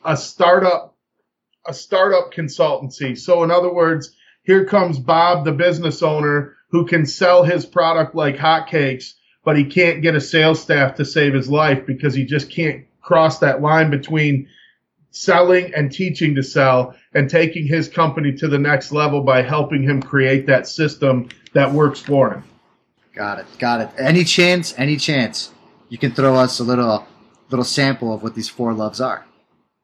a 0.05 0.17
startup 0.17 0.97
a 1.67 1.75
startup 1.75 2.33
consultancy. 2.33 3.19
So 3.19 3.43
in 3.43 3.51
other 3.51 3.73
words, 3.73 4.17
here 4.43 4.65
comes 4.65 4.99
Bob, 4.99 5.45
the 5.45 5.53
business 5.53 6.03
owner, 6.03 6.57
who 6.71 6.87
can 6.87 7.05
sell 7.05 7.45
his 7.45 7.67
product 7.67 8.15
like 8.15 8.37
hotcakes, 8.37 9.13
but 9.45 9.59
he 9.59 9.65
can't 9.65 10.03
get 10.03 10.15
a 10.15 10.21
sales 10.21 10.63
staff 10.63 10.97
to 10.97 11.05
save 11.05 11.35
his 11.35 11.51
life 11.51 11.87
because 11.87 12.15
he 12.15 12.25
just 12.25 12.51
can't 12.51 12.87
cross 13.03 13.41
that 13.41 13.61
line 13.61 13.91
between 13.91 14.49
selling 15.11 15.75
and 15.75 15.93
teaching 15.93 16.37
to 16.37 16.43
sell 16.43 16.95
and 17.15 17.29
taking 17.29 17.67
his 17.67 17.89
company 17.89 18.33
to 18.33 18.49
the 18.49 18.59
next 18.59 18.93
level 18.93 19.23
by 19.23 19.43
helping 19.43 19.83
him 19.83 20.01
create 20.01 20.47
that 20.47 20.67
system 20.67 21.29
that 21.53 21.73
works 21.73 22.01
for 22.01 22.35
him. 22.35 22.45
Got 23.15 23.41
it. 23.41 23.47
Got 23.59 23.81
it. 23.81 23.91
Any 23.99 24.25
chance? 24.25 24.75
Any 24.79 24.97
chance 24.97 25.53
you 25.89 25.99
can 25.99 26.13
throw 26.13 26.37
us 26.37 26.61
a 26.61 26.65
little 26.65 27.07
little 27.51 27.65
sample 27.65 28.13
of 28.13 28.23
what 28.23 28.35
these 28.35 28.49
four 28.49 28.73
loves 28.73 29.01
are? 29.01 29.27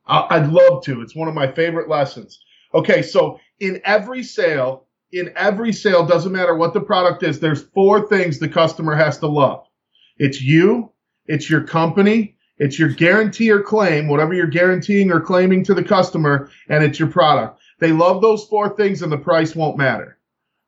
I'd 0.06 0.48
love 0.48 0.84
to. 0.84 1.00
It's 1.02 1.16
one 1.16 1.28
of 1.28 1.34
my 1.34 1.50
favorite 1.50 1.88
lessons. 1.88 2.38
Okay, 2.72 3.02
so 3.02 3.40
in 3.58 3.80
every 3.84 4.22
sale, 4.22 4.86
in 5.12 5.32
every 5.34 5.72
sale, 5.72 6.06
doesn't 6.06 6.30
matter 6.30 6.54
what 6.54 6.74
the 6.74 6.80
product 6.80 7.24
is, 7.24 7.40
there's 7.40 7.62
four 7.62 8.06
things 8.06 8.38
the 8.38 8.48
customer 8.48 8.94
has 8.94 9.18
to 9.18 9.26
love. 9.26 9.66
It's 10.18 10.40
you, 10.40 10.92
it's 11.26 11.50
your 11.50 11.62
company, 11.62 12.36
it's 12.58 12.78
your 12.78 12.90
guarantee 12.90 13.50
or 13.50 13.62
claim, 13.62 14.08
whatever 14.08 14.32
you're 14.32 14.46
guaranteeing 14.46 15.10
or 15.10 15.20
claiming 15.20 15.64
to 15.64 15.74
the 15.74 15.84
customer, 15.84 16.50
and 16.68 16.84
it's 16.84 16.98
your 16.98 17.10
product. 17.10 17.60
They 17.80 17.92
love 17.92 18.22
those 18.22 18.44
four 18.44 18.76
things 18.76 19.02
and 19.02 19.10
the 19.10 19.18
price 19.18 19.54
won't 19.56 19.76
matter. 19.76 20.18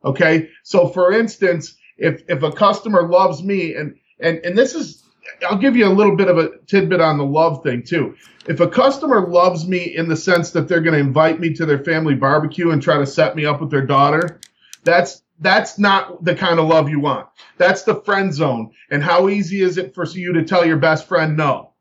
Okay. 0.04 0.50
So 0.64 0.88
for 0.88 1.12
instance, 1.12 1.76
if, 1.98 2.22
if 2.28 2.42
a 2.42 2.52
customer 2.52 3.08
loves 3.08 3.42
me 3.42 3.74
and, 3.74 3.96
and, 4.20 4.38
and 4.38 4.56
this 4.56 4.74
is, 4.74 5.04
I'll 5.48 5.58
give 5.58 5.76
you 5.76 5.86
a 5.86 5.92
little 5.92 6.16
bit 6.16 6.28
of 6.28 6.38
a 6.38 6.58
tidbit 6.66 7.00
on 7.00 7.18
the 7.18 7.24
love 7.24 7.62
thing 7.62 7.82
too. 7.82 8.16
If 8.46 8.60
a 8.60 8.68
customer 8.68 9.28
loves 9.28 9.66
me 9.66 9.96
in 9.96 10.08
the 10.08 10.16
sense 10.16 10.52
that 10.52 10.68
they're 10.68 10.80
going 10.80 10.94
to 10.94 11.00
invite 11.00 11.38
me 11.38 11.52
to 11.54 11.66
their 11.66 11.84
family 11.84 12.14
barbecue 12.14 12.70
and 12.70 12.82
try 12.82 12.96
to 12.96 13.06
set 13.06 13.36
me 13.36 13.44
up 13.44 13.60
with 13.60 13.70
their 13.70 13.84
daughter, 13.84 14.40
that's 14.84 15.22
that's 15.40 15.78
not 15.78 16.24
the 16.24 16.34
kind 16.34 16.58
of 16.58 16.66
love 16.66 16.88
you 16.88 16.98
want. 16.98 17.28
That's 17.58 17.82
the 17.82 18.00
friend 18.02 18.34
zone. 18.34 18.72
And 18.90 19.02
how 19.02 19.28
easy 19.28 19.60
is 19.60 19.78
it 19.78 19.94
for 19.94 20.04
you 20.04 20.32
to 20.32 20.44
tell 20.44 20.66
your 20.66 20.78
best 20.78 21.06
friend 21.06 21.36
no? 21.36 21.74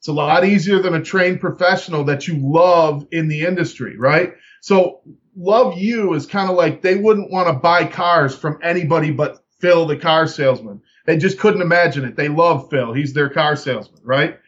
It's 0.00 0.08
a 0.08 0.12
lot 0.12 0.44
easier 0.44 0.80
than 0.80 0.94
a 0.94 1.02
trained 1.02 1.40
professional 1.40 2.04
that 2.04 2.28
you 2.28 2.36
love 2.36 3.06
in 3.10 3.28
the 3.28 3.46
industry, 3.46 3.96
right? 3.96 4.34
So 4.60 5.00
love 5.36 5.78
you 5.78 6.14
is 6.14 6.26
kind 6.26 6.50
of 6.50 6.56
like 6.56 6.82
they 6.82 6.96
wouldn't 6.96 7.30
want 7.32 7.48
to 7.48 7.54
buy 7.54 7.86
cars 7.86 8.36
from 8.36 8.58
anybody 8.62 9.10
but 9.12 9.44
Phil, 9.60 9.86
the 9.86 9.96
car 9.96 10.26
salesman. 10.26 10.82
They 11.06 11.16
just 11.18 11.38
couldn't 11.38 11.62
imagine 11.62 12.04
it. 12.04 12.16
They 12.16 12.28
love 12.28 12.70
Phil. 12.70 12.92
He's 12.92 13.14
their 13.14 13.30
car 13.30 13.56
salesman, 13.56 14.00
right? 14.04 14.38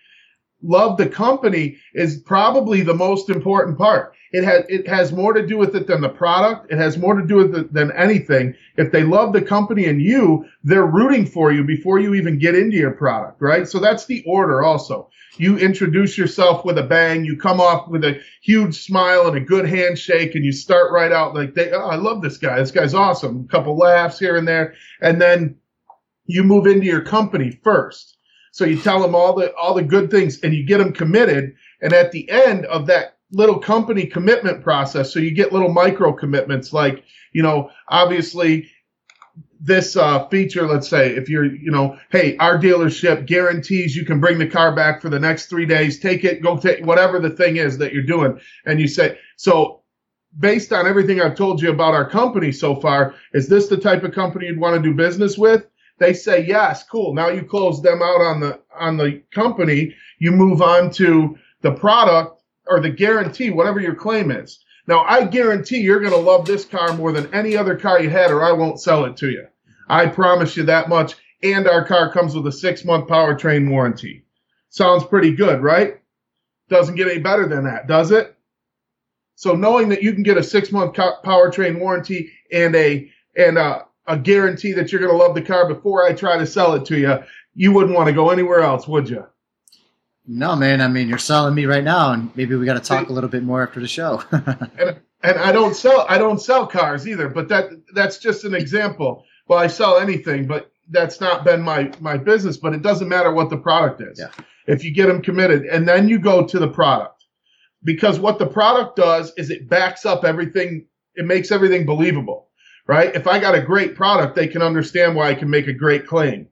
Love 0.62 0.99
the 0.99 1.09
company 1.09 1.78
is 1.95 2.23
probably 2.23 2.83
the 2.83 2.95
most 2.95 3.31
important 3.31 3.78
part. 3.78 4.15
It 4.33 4.45
has 4.45 4.64
it 4.68 4.88
has 4.88 5.12
more 5.12 5.33
to 5.33 5.47
do 5.47 5.56
with 5.56 5.76
it 5.76 5.87
than 5.87 6.00
the 6.00 6.09
product. 6.09 6.73
It 6.73 6.78
has 6.78 6.99
more 6.99 7.14
to 7.14 7.26
do 7.26 7.37
with 7.37 7.54
it 7.54 7.73
than 7.73 7.92
anything. 7.92 8.54
If 8.76 8.90
they 8.90 9.04
love 9.04 9.33
the 9.33 9.42
company 9.42 9.87
and 9.87 10.02
you, 10.02 10.47
they're 10.64 10.87
rooting 10.87 11.26
for 11.26 11.52
you 11.52 11.64
before 11.64 12.00
you 12.00 12.14
even 12.14 12.38
get 12.38 12.54
into 12.54 12.76
your 12.76 12.90
product, 12.90 13.40
right? 13.40 13.68
So 13.68 13.78
that's 13.78 14.06
the 14.06 14.25
order 14.26 14.62
also. 14.62 15.11
You 15.38 15.59
introduce 15.59 16.16
yourself 16.16 16.64
with 16.64 16.78
a 16.78 16.83
bang, 16.83 17.25
you 17.25 17.37
come 17.37 17.61
off 17.61 17.88
with 17.88 18.04
a 18.04 18.21
huge 18.42 18.85
smile 18.85 19.28
and 19.28 19.37
a 19.37 19.40
good 19.40 19.68
handshake 19.68 20.35
and 20.35 20.45
you 20.45 20.52
start 20.52 20.92
right 20.92 21.12
out 21.12 21.35
like 21.35 21.54
they 21.54 21.71
oh, 21.73 21.88
I 21.88 21.97
love 21.97 22.23
this 22.23 22.38
guy. 22.38 22.59
This 22.59 22.71
guy's 22.71 22.95
awesome. 22.95 23.47
A 23.49 23.52
couple 23.52 23.76
laughs 23.76 24.18
here 24.18 24.37
and 24.37 24.49
there 24.49 24.75
and 25.00 25.21
then 25.21 25.56
you 26.25 26.42
move 26.42 26.66
into 26.66 26.87
your 26.87 27.02
company 27.02 27.50
first. 27.62 28.16
So 28.50 28.64
you 28.64 28.80
tell 28.80 29.00
them 29.00 29.14
all 29.14 29.35
the 29.35 29.54
all 29.54 29.75
the 29.75 29.83
good 29.83 30.11
things 30.11 30.40
and 30.40 30.54
you 30.54 30.64
get 30.64 30.78
them 30.78 30.92
committed 30.92 31.54
and 31.83 31.92
at 31.92 32.11
the 32.11 32.28
end 32.30 32.64
of 32.66 32.87
that 32.87 33.15
little 33.33 33.59
company 33.59 34.06
commitment 34.06 34.62
process. 34.62 35.12
So 35.12 35.18
you 35.18 35.33
get 35.33 35.52
little 35.52 35.73
micro 35.73 36.12
commitments 36.12 36.73
like, 36.73 37.04
you 37.33 37.42
know, 37.42 37.71
obviously 37.88 38.71
this 39.61 39.97
uh, 39.97 40.28
feature, 40.28 40.66
let's 40.66 40.88
say, 40.88 41.14
if 41.14 41.28
you're, 41.28 41.45
you 41.45 41.71
know, 41.71 41.99
hey, 42.11 42.37
our 42.38 42.59
dealership 42.59 43.26
guarantees 43.26 43.97
you 43.97 44.04
can 44.04 44.21
bring 44.21 44.38
the 44.38 44.47
car 44.47 44.75
back 44.75 45.00
for 45.00 45.09
the 45.09 45.18
next 45.18 45.47
three 45.47 45.66
days, 45.66 45.99
take 45.99 46.25
it, 46.25 46.42
go 46.42 46.56
take 46.56 46.85
whatever 46.85 47.18
the 47.18 47.30
thing 47.30 47.56
is 47.56 47.78
that 47.78 47.92
you're 47.92 48.02
doing. 48.02 48.38
And 48.64 48.80
you 48.80 48.87
say, 48.87 49.18
so 49.37 49.83
based 50.38 50.73
on 50.73 50.87
everything 50.87 51.21
I've 51.21 51.35
told 51.37 51.61
you 51.61 51.71
about 51.71 51.95
our 51.95 52.09
company 52.09 52.52
so 52.52 52.76
far, 52.76 53.14
is 53.33 53.49
this 53.49 53.68
the 53.68 53.76
type 53.76 54.04
of 54.04 54.12
company 54.12 54.47
you'd 54.47 54.61
want 54.61 54.76
to 54.76 54.88
do 54.88 54.95
business 54.95 55.38
with? 55.38 55.66
They 55.99 56.12
say 56.12 56.45
yes, 56.45 56.85
cool. 56.85 57.14
Now 57.14 57.28
you 57.28 57.42
close 57.42 57.80
them 57.80 58.02
out 58.02 58.21
on 58.21 58.40
the 58.40 58.61
on 58.78 58.99
the 58.99 59.23
company. 59.33 59.95
You 60.18 60.30
move 60.30 60.61
on 60.61 60.90
to 60.92 61.37
the 61.62 61.73
product 61.73 62.36
or 62.68 62.80
the 62.80 62.90
guarantee, 62.90 63.50
whatever 63.50 63.80
your 63.80 63.94
claim 63.94 64.30
is. 64.30 64.58
Now, 64.87 65.04
I 65.04 65.25
guarantee 65.25 65.78
you're 65.78 66.00
going 66.00 66.12
to 66.12 66.18
love 66.18 66.46
this 66.46 66.64
car 66.64 66.92
more 66.94 67.12
than 67.12 67.32
any 67.35 67.56
other 67.56 67.76
car 67.76 68.00
you 68.00 68.11
had, 68.11 68.30
or 68.30 68.42
I 68.44 68.52
won't 68.52 68.80
sell 68.80 69.04
it 69.04 69.16
to 69.18 69.30
you. 69.30 69.46
I 69.88 70.06
promise 70.06 70.56
you 70.56 70.64
that 70.64 70.88
much. 70.88 71.14
And 71.42 71.68
our 71.68 71.85
car 71.85 72.12
comes 72.12 72.35
with 72.35 72.46
a 72.46 72.52
six 72.52 72.85
month 72.85 73.08
powertrain 73.08 73.68
warranty. 73.70 74.25
Sounds 74.70 75.04
pretty 75.04 75.35
good, 75.35 75.62
right? 75.62 76.00
Doesn't 76.68 76.96
get 76.96 77.08
any 77.08 77.20
better 77.20 77.49
than 77.49 77.64
that, 77.64 77.87
does 77.87 78.11
it? 78.11 78.37
So 79.35 79.54
knowing 79.54 79.88
that 79.90 80.02
you 80.02 80.12
can 80.12 80.23
get 80.23 80.38
a 80.38 80.42
six 80.42 80.73
month 80.73 80.94
powertrain 80.94 81.78
warranty 81.78 82.32
and 82.52 82.75
a 82.75 83.11
and 83.37 83.58
a, 83.58 83.87
a 84.06 84.16
guarantee 84.18 84.73
that 84.73 84.90
you're 84.90 85.00
going 85.00 85.12
to 85.12 85.16
love 85.16 85.35
the 85.35 85.42
car 85.42 85.68
before 85.68 86.04
I 86.04 86.14
try 86.14 86.38
to 86.38 86.46
sell 86.46 86.75
it 86.75 86.87
to 86.87 86.99
you, 86.99 87.18
you 87.54 87.73
wouldn't 87.73 87.94
want 87.94 88.06
to 88.08 88.14
go 88.14 88.30
anywhere 88.30 88.61
else, 88.61 88.88
would 88.88 89.08
you? 89.11 89.26
No, 90.26 90.56
man. 90.56 90.80
I 90.80 90.88
mean, 90.88 91.09
you're 91.09 91.18
selling 91.18 91.54
me 91.54 91.66
right 91.66 91.85
now, 91.85 92.12
and 92.12 92.35
maybe 92.37 92.56
we 92.56 92.66
got 92.66 92.75
to 92.75 92.80
talk 92.80 93.09
a 93.09 93.12
little 93.12 93.30
bit 93.30 93.45
more 93.45 93.62
after 93.62 93.80
the 93.80 93.87
show. 93.87 94.23
and, 94.33 95.00
and 95.23 95.38
I 95.38 95.52
don't 95.52 95.75
sell 95.75 96.04
I 96.09 96.18
don't 96.18 96.40
sell 96.40 96.66
cars 96.66 97.06
either, 97.06 97.28
but 97.28 97.49
that 97.49 97.71
that's 97.95 98.18
just 98.18 98.45
an 98.45 98.54
example. 98.54 99.25
Well, 99.47 99.59
I 99.59 99.68
sell 99.68 99.99
anything, 99.99 100.47
but 100.47 100.73
that's 100.90 101.21
not 101.21 101.45
been 101.45 101.62
my 101.62 101.92
my 102.00 102.16
business. 102.16 102.56
But 102.56 102.75
it 102.75 102.83
doesn't 102.83 103.09
matter 103.09 103.33
what 103.33 103.50
the 103.50 103.56
product 103.56 104.00
is. 104.00 104.18
Yeah. 104.18 104.45
If 104.66 104.83
you 104.83 104.92
get 104.92 105.06
them 105.06 105.23
committed, 105.23 105.64
and 105.66 105.87
then 105.87 106.09
you 106.09 106.18
go 106.18 106.45
to 106.45 106.59
the 106.59 106.68
product, 106.68 107.25
because 107.85 108.18
what 108.18 108.40
the 108.40 108.47
product 108.47 108.97
does 108.97 109.33
is 109.37 109.50
it 109.50 109.68
backs 109.68 110.04
up 110.04 110.25
everything. 110.25 110.87
It 111.14 111.25
makes 111.25 111.52
everything 111.52 111.87
believable, 111.87 112.49
right? 112.88 113.14
If 113.14 113.28
I 113.28 113.38
got 113.38 113.54
a 113.54 113.62
great 113.62 113.95
product, 113.95 114.35
they 114.35 114.49
can 114.49 114.61
understand 114.61 115.14
why 115.14 115.28
I 115.28 115.35
can 115.35 115.49
make 115.49 115.68
a 115.68 115.73
great 115.73 116.06
claim 116.06 116.49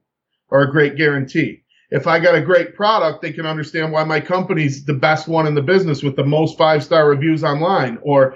or 0.49 0.63
a 0.63 0.71
great 0.71 0.95
guarantee 0.95 1.64
if 1.95 2.07
I 2.07 2.19
got 2.19 2.35
a 2.35 2.41
great 2.41 2.75
product, 2.75 3.21
they 3.21 3.31
can 3.31 3.45
understand 3.45 3.89
why 3.89 4.03
my 4.03 4.19
company's 4.19 4.83
the 4.83 4.93
best 4.93 5.29
one 5.29 5.47
in 5.47 5.55
the 5.55 5.61
business 5.61 6.03
with 6.03 6.17
the 6.17 6.25
most 6.25 6.57
five 6.57 6.83
star 6.83 7.07
reviews 7.07 7.41
online. 7.41 7.97
Or 8.01 8.35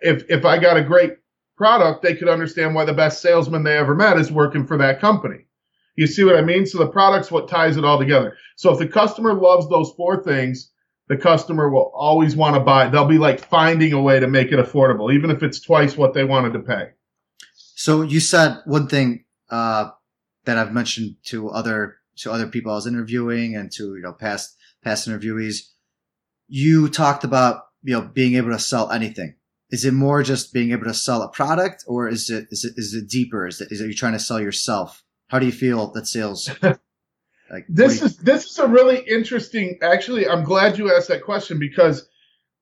if, 0.00 0.22
if 0.30 0.44
I 0.44 0.58
got 0.58 0.76
a 0.76 0.84
great 0.84 1.16
product, 1.56 2.04
they 2.04 2.14
could 2.14 2.28
understand 2.28 2.72
why 2.72 2.84
the 2.84 2.92
best 2.92 3.20
salesman 3.20 3.64
they 3.64 3.76
ever 3.76 3.96
met 3.96 4.16
is 4.16 4.30
working 4.30 4.64
for 4.64 4.78
that 4.78 5.00
company. 5.00 5.38
You 5.96 6.06
see 6.06 6.22
what 6.22 6.36
I 6.36 6.42
mean? 6.42 6.64
So 6.66 6.78
the 6.78 6.86
product's 6.86 7.32
what 7.32 7.48
ties 7.48 7.76
it 7.76 7.84
all 7.84 7.98
together. 7.98 8.36
So 8.54 8.70
if 8.72 8.78
the 8.78 8.86
customer 8.86 9.34
loves 9.34 9.68
those 9.68 9.90
four 9.96 10.22
things, 10.22 10.70
the 11.08 11.16
customer 11.16 11.68
will 11.68 11.90
always 11.92 12.36
want 12.36 12.54
to 12.54 12.60
buy. 12.60 12.88
They'll 12.88 13.06
be 13.06 13.18
like 13.18 13.40
finding 13.40 13.92
a 13.92 14.00
way 14.00 14.20
to 14.20 14.28
make 14.28 14.52
it 14.52 14.64
affordable, 14.64 15.12
even 15.12 15.32
if 15.32 15.42
it's 15.42 15.60
twice 15.60 15.96
what 15.96 16.14
they 16.14 16.22
wanted 16.22 16.52
to 16.52 16.60
pay. 16.60 16.90
So 17.56 18.02
you 18.02 18.20
said 18.20 18.58
one 18.66 18.86
thing 18.86 19.24
uh, 19.50 19.90
that 20.44 20.58
I've 20.58 20.72
mentioned 20.72 21.16
to 21.24 21.50
other 21.50 21.96
to 22.20 22.32
other 22.32 22.46
people 22.46 22.72
I 22.72 22.76
was 22.76 22.86
interviewing 22.86 23.56
and 23.56 23.70
to 23.72 23.96
you 23.96 24.02
know 24.02 24.12
past 24.12 24.56
past 24.82 25.08
interviewees, 25.08 25.68
you 26.48 26.88
talked 26.88 27.24
about 27.24 27.62
you 27.82 27.94
know 27.94 28.02
being 28.02 28.34
able 28.34 28.50
to 28.50 28.58
sell 28.58 28.90
anything. 28.90 29.36
Is 29.70 29.84
it 29.84 29.94
more 29.94 30.22
just 30.22 30.52
being 30.52 30.72
able 30.72 30.84
to 30.84 30.94
sell 30.94 31.22
a 31.22 31.28
product, 31.28 31.84
or 31.86 32.08
is 32.08 32.30
it 32.30 32.48
is 32.50 32.64
it 32.64 32.74
is 32.76 32.94
it 32.94 33.08
deeper? 33.08 33.46
Is 33.46 33.60
it 33.60 33.68
is 33.70 33.80
it 33.80 33.86
you 33.86 33.94
trying 33.94 34.14
to 34.14 34.18
sell 34.18 34.40
yourself? 34.40 35.02
How 35.28 35.38
do 35.38 35.46
you 35.46 35.52
feel 35.52 35.92
that 35.92 36.06
sales? 36.06 36.50
Like 37.50 37.66
this 37.68 38.00
you- 38.00 38.06
is 38.06 38.16
this 38.18 38.44
is 38.46 38.58
a 38.58 38.68
really 38.68 39.00
interesting. 39.00 39.78
Actually, 39.82 40.28
I'm 40.28 40.44
glad 40.44 40.78
you 40.78 40.94
asked 40.94 41.08
that 41.08 41.24
question 41.24 41.58
because 41.58 42.08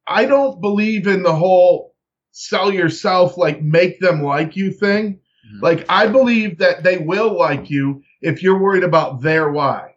I 0.07 0.25
don't 0.25 0.61
believe 0.61 1.07
in 1.07 1.23
the 1.23 1.35
whole 1.35 1.95
sell 2.33 2.73
yourself 2.73 3.37
like 3.37 3.61
make 3.63 4.01
them 4.01 4.23
like 4.23 4.57
you 4.57 4.71
thing. 4.71 5.15
Mm-hmm. 5.15 5.63
Like 5.65 5.85
I 5.91 6.07
believe 6.07 6.59
that 6.59 6.83
they 6.83 6.97
will 6.99 7.37
like 7.37 7.69
you 7.69 8.03
if 8.21 8.43
you're 8.43 8.61
worried 8.61 8.85
about 8.85 9.23
their 9.23 9.51
why. 9.51 9.95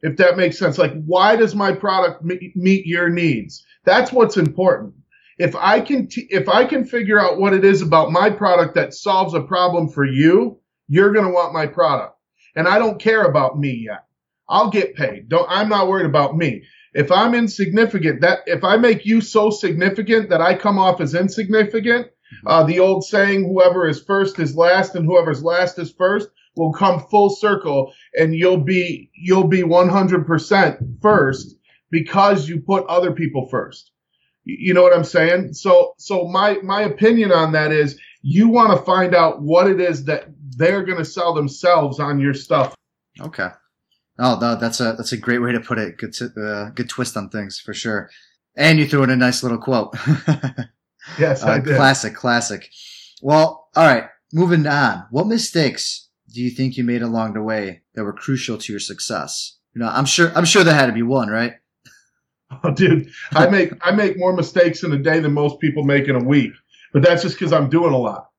If 0.00 0.16
that 0.18 0.36
makes 0.36 0.58
sense. 0.58 0.78
Like, 0.78 0.92
why 1.04 1.36
does 1.36 1.54
my 1.54 1.72
product 1.72 2.22
meet 2.22 2.86
your 2.86 3.08
needs? 3.08 3.64
That's 3.84 4.12
what's 4.12 4.36
important. 4.36 4.94
If 5.38 5.54
I 5.56 5.80
can, 5.80 6.08
t- 6.08 6.28
if 6.30 6.48
I 6.48 6.64
can 6.64 6.84
figure 6.84 7.20
out 7.20 7.38
what 7.38 7.52
it 7.52 7.64
is 7.64 7.82
about 7.82 8.12
my 8.12 8.30
product 8.30 8.74
that 8.74 8.94
solves 8.94 9.34
a 9.34 9.40
problem 9.40 9.88
for 9.88 10.04
you, 10.04 10.60
you're 10.88 11.12
going 11.12 11.26
to 11.26 11.32
want 11.32 11.52
my 11.52 11.66
product. 11.66 12.14
And 12.56 12.66
I 12.66 12.78
don't 12.78 13.00
care 13.00 13.24
about 13.24 13.58
me 13.58 13.84
yet. 13.86 14.04
I'll 14.48 14.70
get 14.70 14.96
paid. 14.96 15.28
Don't 15.28 15.46
I'm 15.48 15.68
not 15.68 15.88
worried 15.88 16.06
about 16.06 16.36
me. 16.36 16.64
If 16.94 17.12
I'm 17.12 17.34
insignificant, 17.34 18.22
that 18.22 18.40
if 18.46 18.64
I 18.64 18.76
make 18.76 19.04
you 19.04 19.20
so 19.20 19.50
significant 19.50 20.30
that 20.30 20.40
I 20.40 20.54
come 20.54 20.78
off 20.78 21.00
as 21.00 21.14
insignificant, 21.14 22.08
uh, 22.46 22.64
the 22.64 22.80
old 22.80 23.04
saying, 23.04 23.44
whoever 23.44 23.86
is 23.86 24.02
first 24.02 24.38
is 24.38 24.56
last, 24.56 24.94
and 24.94 25.06
whoever's 25.06 25.42
last 25.42 25.78
is 25.78 25.92
first, 25.92 26.28
will 26.58 26.72
come 26.72 27.06
full 27.08 27.30
circle, 27.30 27.92
and 28.14 28.34
you'll 28.34 28.58
be 28.60 29.10
you'll 29.14 29.48
be 29.48 29.62
100% 29.62 31.00
first 31.00 31.56
because 31.90 32.48
you 32.48 32.60
put 32.60 32.86
other 32.86 33.12
people 33.12 33.48
first. 33.48 33.92
You 34.44 34.74
know 34.74 34.82
what 34.82 34.94
I'm 34.94 35.04
saying? 35.04 35.54
So 35.54 35.94
so 35.98 36.26
my 36.26 36.58
my 36.62 36.82
opinion 36.82 37.32
on 37.32 37.52
that 37.52 37.72
is 37.72 37.98
you 38.22 38.48
want 38.48 38.76
to 38.76 38.84
find 38.84 39.14
out 39.14 39.42
what 39.42 39.68
it 39.68 39.80
is 39.80 40.04
that 40.04 40.26
they're 40.56 40.84
going 40.84 40.98
to 40.98 41.04
sell 41.04 41.34
themselves 41.34 42.00
on 42.00 42.18
your 42.18 42.34
stuff. 42.34 42.74
Okay. 43.20 43.48
Oh, 44.18 44.38
no, 44.40 44.56
that's 44.56 44.80
a 44.80 44.94
that's 44.94 45.12
a 45.12 45.16
great 45.16 45.38
way 45.38 45.52
to 45.52 45.60
put 45.60 45.78
it. 45.78 45.96
Good 45.96 46.12
t- 46.12 46.26
uh, 46.36 46.70
good 46.70 46.88
twist 46.88 47.16
on 47.16 47.28
things 47.28 47.60
for 47.60 47.72
sure. 47.72 48.10
And 48.56 48.78
you 48.78 48.86
threw 48.86 49.04
in 49.04 49.10
a 49.10 49.16
nice 49.16 49.42
little 49.42 49.58
quote. 49.58 49.94
yes, 51.18 51.42
uh, 51.44 51.60
classic, 51.62 52.14
classic. 52.14 52.68
Well, 53.22 53.68
all 53.76 53.86
right. 53.86 54.04
Moving 54.32 54.66
on. 54.66 55.06
What 55.10 55.26
mistakes 55.26 56.07
do 56.38 56.44
you 56.44 56.50
think 56.50 56.76
you 56.76 56.84
made 56.84 57.02
along 57.02 57.32
the 57.32 57.42
way 57.42 57.82
that 57.94 58.04
were 58.04 58.12
crucial 58.12 58.56
to 58.58 58.72
your 58.72 58.78
success? 58.78 59.56
You 59.74 59.80
know, 59.80 59.88
I'm 59.88 60.04
sure 60.04 60.30
I'm 60.36 60.44
sure 60.44 60.62
there 60.62 60.72
had 60.72 60.86
to 60.86 60.92
be 60.92 61.02
one, 61.02 61.28
right? 61.28 61.54
Oh, 62.64 62.70
dude, 62.70 63.10
I 63.32 63.46
make 63.50 63.72
I 63.82 63.90
make 63.90 64.18
more 64.18 64.32
mistakes 64.32 64.82
in 64.82 64.90
a 64.92 64.96
day 64.96 65.20
than 65.20 65.34
most 65.34 65.60
people 65.60 65.84
make 65.84 66.08
in 66.08 66.16
a 66.16 66.24
week, 66.24 66.52
but 66.94 67.02
that's 67.02 67.20
just 67.20 67.34
because 67.34 67.52
I'm 67.52 67.68
doing 67.68 67.92
a 67.92 67.98
lot. 67.98 68.30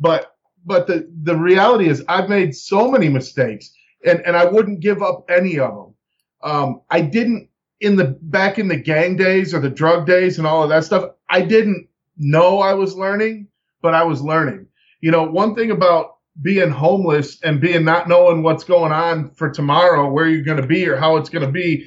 But 0.00 0.34
but 0.64 0.86
the 0.86 1.06
the 1.24 1.36
reality 1.36 1.86
is 1.86 2.02
I've 2.08 2.30
made 2.30 2.56
so 2.56 2.90
many 2.90 3.10
mistakes, 3.10 3.70
and 4.06 4.22
and 4.24 4.38
I 4.38 4.46
wouldn't 4.46 4.80
give 4.80 5.02
up 5.02 5.26
any 5.28 5.58
of 5.58 5.74
them. 5.74 5.94
Um, 6.42 6.80
I 6.88 7.02
didn't 7.02 7.50
in 7.82 7.96
the 7.96 8.16
back 8.22 8.58
in 8.58 8.68
the 8.68 8.76
gang 8.76 9.16
days 9.16 9.52
or 9.52 9.60
the 9.60 9.68
drug 9.68 10.06
days 10.06 10.38
and 10.38 10.46
all 10.46 10.62
of 10.62 10.70
that 10.70 10.84
stuff. 10.84 11.10
I 11.28 11.42
didn't 11.42 11.88
know 12.16 12.60
I 12.60 12.72
was 12.72 12.96
learning, 12.96 13.48
but 13.82 13.92
I 13.92 14.04
was 14.04 14.22
learning. 14.22 14.66
You 15.02 15.10
know, 15.10 15.24
one 15.24 15.54
thing 15.54 15.72
about 15.72 16.17
being 16.40 16.70
homeless 16.70 17.40
and 17.42 17.60
being 17.60 17.84
not 17.84 18.08
knowing 18.08 18.42
what's 18.42 18.64
going 18.64 18.92
on 18.92 19.30
for 19.30 19.50
tomorrow, 19.50 20.10
where 20.10 20.28
you're 20.28 20.44
going 20.44 20.60
to 20.60 20.66
be 20.66 20.88
or 20.88 20.96
how 20.96 21.16
it's 21.16 21.30
going 21.30 21.44
to 21.44 21.52
be, 21.52 21.86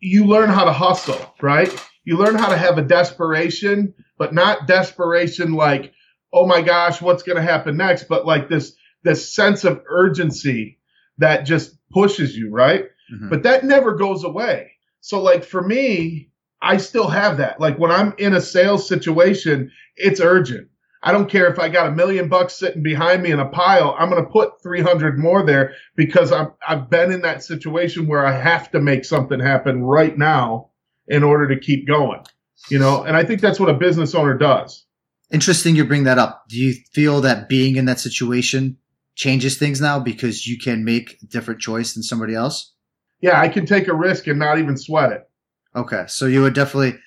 you 0.00 0.24
learn 0.24 0.48
how 0.48 0.64
to 0.64 0.72
hustle, 0.72 1.34
right? 1.42 1.70
You 2.04 2.16
learn 2.16 2.36
how 2.36 2.48
to 2.48 2.56
have 2.56 2.78
a 2.78 2.82
desperation, 2.82 3.92
but 4.16 4.32
not 4.32 4.66
desperation 4.66 5.52
like, 5.52 5.92
oh 6.32 6.46
my 6.46 6.62
gosh, 6.62 7.02
what's 7.02 7.22
going 7.22 7.36
to 7.36 7.42
happen 7.42 7.76
next? 7.76 8.04
But 8.04 8.24
like 8.24 8.48
this, 8.48 8.74
this 9.02 9.32
sense 9.32 9.64
of 9.64 9.82
urgency 9.88 10.78
that 11.18 11.44
just 11.44 11.76
pushes 11.90 12.36
you, 12.36 12.50
right? 12.50 12.84
Mm-hmm. 13.12 13.28
But 13.28 13.42
that 13.42 13.64
never 13.64 13.94
goes 13.94 14.24
away. 14.24 14.72
So 15.02 15.22
like 15.22 15.44
for 15.44 15.62
me, 15.62 16.30
I 16.62 16.78
still 16.78 17.08
have 17.08 17.36
that. 17.38 17.60
Like 17.60 17.78
when 17.78 17.90
I'm 17.90 18.14
in 18.18 18.34
a 18.34 18.40
sales 18.40 18.88
situation, 18.88 19.70
it's 19.96 20.20
urgent. 20.20 20.68
I 21.02 21.12
don't 21.12 21.30
care 21.30 21.50
if 21.50 21.58
I 21.58 21.68
got 21.68 21.86
a 21.86 21.92
million 21.92 22.28
bucks 22.28 22.54
sitting 22.54 22.82
behind 22.82 23.22
me 23.22 23.30
in 23.30 23.40
a 23.40 23.48
pile. 23.48 23.96
I'm 23.98 24.10
going 24.10 24.22
to 24.22 24.30
put 24.30 24.62
300 24.62 25.18
more 25.18 25.44
there 25.44 25.72
because 25.96 26.30
I'm, 26.30 26.52
I've 26.66 26.90
been 26.90 27.10
in 27.10 27.22
that 27.22 27.42
situation 27.42 28.06
where 28.06 28.26
I 28.26 28.32
have 28.32 28.70
to 28.72 28.80
make 28.80 29.06
something 29.06 29.40
happen 29.40 29.82
right 29.82 30.16
now 30.16 30.70
in 31.08 31.22
order 31.22 31.48
to 31.48 31.58
keep 31.58 31.86
going. 31.86 32.22
You 32.68 32.78
know, 32.78 33.02
and 33.02 33.16
I 33.16 33.24
think 33.24 33.40
that's 33.40 33.58
what 33.58 33.70
a 33.70 33.74
business 33.74 34.14
owner 34.14 34.36
does. 34.36 34.84
Interesting 35.32 35.74
you 35.74 35.84
bring 35.86 36.04
that 36.04 36.18
up. 36.18 36.44
Do 36.48 36.58
you 36.58 36.74
feel 36.92 37.22
that 37.22 37.48
being 37.48 37.76
in 37.76 37.86
that 37.86 38.00
situation 38.00 38.76
changes 39.14 39.56
things 39.56 39.80
now 39.80 39.98
because 39.98 40.46
you 40.46 40.58
can 40.58 40.84
make 40.84 41.16
a 41.22 41.26
different 41.26 41.60
choice 41.60 41.94
than 41.94 42.02
somebody 42.02 42.34
else? 42.34 42.74
Yeah, 43.20 43.40
I 43.40 43.48
can 43.48 43.64
take 43.64 43.88
a 43.88 43.94
risk 43.94 44.26
and 44.26 44.38
not 44.38 44.58
even 44.58 44.76
sweat 44.76 45.12
it. 45.12 45.28
Okay. 45.74 46.04
So 46.08 46.26
you 46.26 46.42
would 46.42 46.54
definitely, 46.54 46.98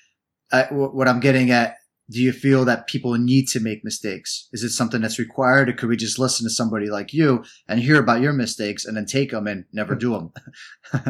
uh, 0.50 0.64
what 0.70 1.06
I'm 1.06 1.20
getting 1.20 1.50
at 1.50 1.76
do 2.10 2.20
you 2.20 2.32
feel 2.32 2.64
that 2.66 2.86
people 2.86 3.14
need 3.14 3.48
to 3.48 3.60
make 3.60 3.84
mistakes? 3.84 4.48
Is 4.52 4.62
it 4.62 4.70
something 4.70 5.00
that's 5.00 5.18
required, 5.18 5.68
or 5.68 5.72
could 5.72 5.88
we 5.88 5.96
just 5.96 6.18
listen 6.18 6.46
to 6.46 6.50
somebody 6.50 6.90
like 6.90 7.12
you 7.14 7.44
and 7.66 7.80
hear 7.80 7.98
about 7.98 8.20
your 8.20 8.32
mistakes 8.32 8.84
and 8.84 8.96
then 8.96 9.06
take 9.06 9.30
them 9.30 9.46
and 9.46 9.64
never 9.72 9.94
do 9.94 10.12
them? 10.12 10.32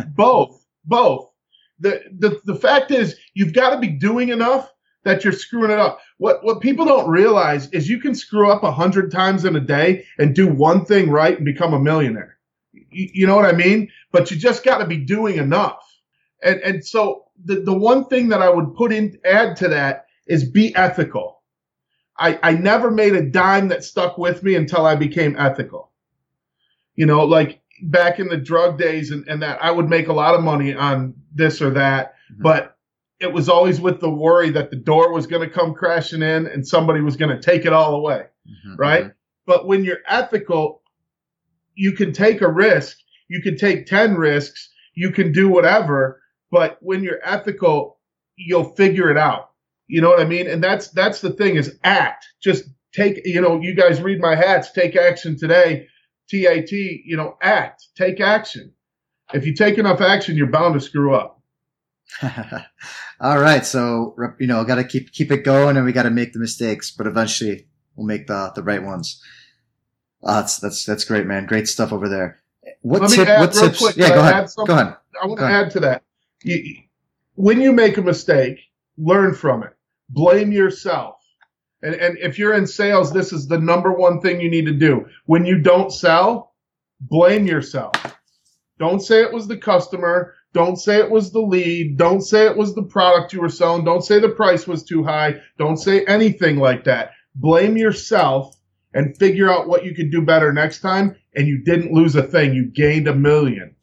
both, 0.14 0.64
both. 0.84 1.30
The, 1.80 2.02
the 2.16 2.40
the 2.44 2.54
fact 2.54 2.92
is, 2.92 3.16
you've 3.34 3.52
got 3.52 3.70
to 3.70 3.78
be 3.78 3.88
doing 3.88 4.28
enough 4.28 4.70
that 5.04 5.24
you're 5.24 5.32
screwing 5.32 5.72
it 5.72 5.78
up. 5.78 6.00
What 6.18 6.44
what 6.44 6.60
people 6.60 6.84
don't 6.84 7.10
realize 7.10 7.68
is 7.70 7.88
you 7.88 7.98
can 7.98 8.14
screw 8.14 8.50
up 8.50 8.62
a 8.62 8.70
hundred 8.70 9.10
times 9.10 9.44
in 9.44 9.56
a 9.56 9.60
day 9.60 10.04
and 10.18 10.34
do 10.34 10.46
one 10.46 10.84
thing 10.84 11.10
right 11.10 11.36
and 11.36 11.44
become 11.44 11.74
a 11.74 11.80
millionaire. 11.80 12.38
You, 12.72 13.08
you 13.12 13.26
know 13.26 13.34
what 13.34 13.46
I 13.46 13.52
mean? 13.52 13.90
But 14.12 14.30
you 14.30 14.36
just 14.36 14.64
got 14.64 14.78
to 14.78 14.86
be 14.86 14.98
doing 14.98 15.38
enough. 15.38 15.82
And 16.42 16.60
and 16.60 16.86
so 16.86 17.24
the 17.44 17.56
the 17.56 17.74
one 17.74 18.04
thing 18.06 18.28
that 18.28 18.42
I 18.42 18.48
would 18.48 18.74
put 18.76 18.92
in 18.92 19.18
add 19.24 19.56
to 19.56 19.68
that 19.68 20.03
is 20.26 20.48
be 20.48 20.74
ethical. 20.74 21.42
I, 22.16 22.38
I 22.42 22.52
never 22.52 22.90
made 22.90 23.14
a 23.14 23.28
dime 23.28 23.68
that 23.68 23.84
stuck 23.84 24.18
with 24.18 24.42
me 24.42 24.54
until 24.54 24.86
I 24.86 24.94
became 24.94 25.36
ethical. 25.38 25.90
You 26.94 27.06
know, 27.06 27.24
like 27.24 27.60
back 27.82 28.20
in 28.20 28.28
the 28.28 28.36
drug 28.36 28.78
days 28.78 29.10
and, 29.10 29.26
and 29.28 29.42
that 29.42 29.62
I 29.62 29.70
would 29.70 29.88
make 29.88 30.08
a 30.08 30.12
lot 30.12 30.34
of 30.34 30.42
money 30.42 30.74
on 30.74 31.14
this 31.34 31.60
or 31.60 31.70
that, 31.70 32.14
mm-hmm. 32.32 32.42
but 32.42 32.76
it 33.20 33.32
was 33.32 33.48
always 33.48 33.80
with 33.80 34.00
the 34.00 34.10
worry 34.10 34.50
that 34.50 34.70
the 34.70 34.76
door 34.76 35.12
was 35.12 35.26
going 35.26 35.46
to 35.46 35.52
come 35.52 35.74
crashing 35.74 36.22
in 36.22 36.46
and 36.46 36.66
somebody 36.66 37.00
was 37.00 37.16
going 37.16 37.34
to 37.34 37.42
take 37.42 37.64
it 37.64 37.72
all 37.72 37.94
away. 37.94 38.26
Mm-hmm. 38.48 38.76
Right. 38.76 39.04
Mm-hmm. 39.04 39.12
But 39.46 39.66
when 39.66 39.84
you're 39.84 40.02
ethical, 40.06 40.82
you 41.74 41.92
can 41.92 42.12
take 42.12 42.40
a 42.40 42.50
risk. 42.50 42.98
You 43.28 43.42
can 43.42 43.56
take 43.56 43.86
10 43.86 44.14
risks. 44.14 44.70
You 44.94 45.10
can 45.10 45.32
do 45.32 45.48
whatever. 45.48 46.22
But 46.50 46.78
when 46.80 47.02
you're 47.02 47.20
ethical, 47.24 47.98
you'll 48.36 48.74
figure 48.74 49.10
it 49.10 49.16
out. 49.16 49.50
You 49.86 50.00
know 50.00 50.10
what 50.10 50.20
I 50.20 50.24
mean? 50.24 50.46
And 50.46 50.62
that's 50.62 50.88
that's 50.88 51.20
the 51.20 51.30
thing 51.30 51.56
is 51.56 51.78
act. 51.84 52.26
Just 52.42 52.64
take, 52.92 53.20
you 53.24 53.40
know, 53.40 53.60
you 53.60 53.74
guys 53.74 54.00
read 54.00 54.20
my 54.20 54.34
hats, 54.34 54.72
take 54.72 54.96
action 54.96 55.38
today. 55.38 55.88
TAT, 56.30 56.72
you 56.72 57.16
know, 57.16 57.36
act, 57.42 57.88
take 57.96 58.20
action. 58.20 58.72
If 59.34 59.46
you 59.46 59.54
take 59.54 59.78
enough 59.78 60.00
action, 60.00 60.36
you're 60.36 60.46
bound 60.46 60.74
to 60.74 60.80
screw 60.80 61.14
up. 61.14 61.42
All 63.20 63.38
right, 63.38 63.64
so 63.64 64.14
you 64.38 64.46
know, 64.46 64.64
got 64.64 64.76
to 64.76 64.84
keep 64.84 65.12
keep 65.12 65.30
it 65.30 65.44
going, 65.44 65.76
and 65.76 65.84
we 65.84 65.92
got 65.92 66.02
to 66.04 66.10
make 66.10 66.32
the 66.32 66.38
mistakes, 66.38 66.90
but 66.90 67.06
eventually 67.06 67.66
we'll 67.96 68.06
make 68.06 68.26
the 68.26 68.52
the 68.54 68.62
right 68.62 68.82
ones. 68.82 69.22
Oh, 70.22 70.36
that's 70.36 70.58
that's 70.58 70.84
that's 70.84 71.04
great, 71.04 71.26
man. 71.26 71.46
Great 71.46 71.68
stuff 71.68 71.92
over 71.92 72.08
there. 72.08 72.42
What 72.82 73.02
Let 73.02 73.10
tip? 73.10 73.28
what 73.38 73.52
tips? 73.52 73.78
Quick, 73.78 73.96
yeah, 73.96 74.08
go 74.10 74.20
ahead. 74.20 74.50
Go 74.56 74.72
ahead. 74.72 74.96
I 75.22 75.26
want 75.26 75.40
to 75.40 75.46
add 75.46 75.70
to 75.72 75.80
that. 75.80 76.02
You, 76.42 76.82
when 77.34 77.60
you 77.60 77.72
make 77.72 77.96
a 77.96 78.02
mistake, 78.02 78.58
learn 78.96 79.34
from 79.34 79.62
it. 79.62 79.73
Blame 80.08 80.52
yourself. 80.52 81.16
And, 81.82 81.94
and 81.94 82.18
if 82.18 82.38
you're 82.38 82.54
in 82.54 82.66
sales, 82.66 83.12
this 83.12 83.32
is 83.32 83.46
the 83.46 83.58
number 83.58 83.92
one 83.92 84.20
thing 84.20 84.40
you 84.40 84.50
need 84.50 84.66
to 84.66 84.72
do. 84.72 85.06
When 85.26 85.44
you 85.44 85.58
don't 85.58 85.92
sell, 85.92 86.54
blame 87.00 87.46
yourself. 87.46 87.92
Don't 88.78 89.00
say 89.00 89.22
it 89.22 89.32
was 89.32 89.46
the 89.46 89.56
customer. 89.56 90.34
Don't 90.52 90.76
say 90.76 90.98
it 90.98 91.10
was 91.10 91.32
the 91.32 91.40
lead. 91.40 91.96
Don't 91.98 92.22
say 92.22 92.46
it 92.46 92.56
was 92.56 92.74
the 92.74 92.82
product 92.82 93.32
you 93.32 93.40
were 93.40 93.48
selling. 93.48 93.84
Don't 93.84 94.04
say 94.04 94.18
the 94.18 94.28
price 94.30 94.66
was 94.66 94.84
too 94.84 95.04
high. 95.04 95.40
Don't 95.58 95.76
say 95.76 96.04
anything 96.06 96.56
like 96.58 96.84
that. 96.84 97.10
Blame 97.34 97.76
yourself 97.76 98.56
and 98.94 99.16
figure 99.18 99.50
out 99.50 99.68
what 99.68 99.84
you 99.84 99.94
could 99.94 100.10
do 100.10 100.22
better 100.22 100.52
next 100.52 100.80
time. 100.80 101.16
And 101.34 101.48
you 101.48 101.64
didn't 101.64 101.92
lose 101.92 102.14
a 102.14 102.22
thing. 102.22 102.54
You 102.54 102.66
gained 102.66 103.08
a 103.08 103.14
million. 103.14 103.74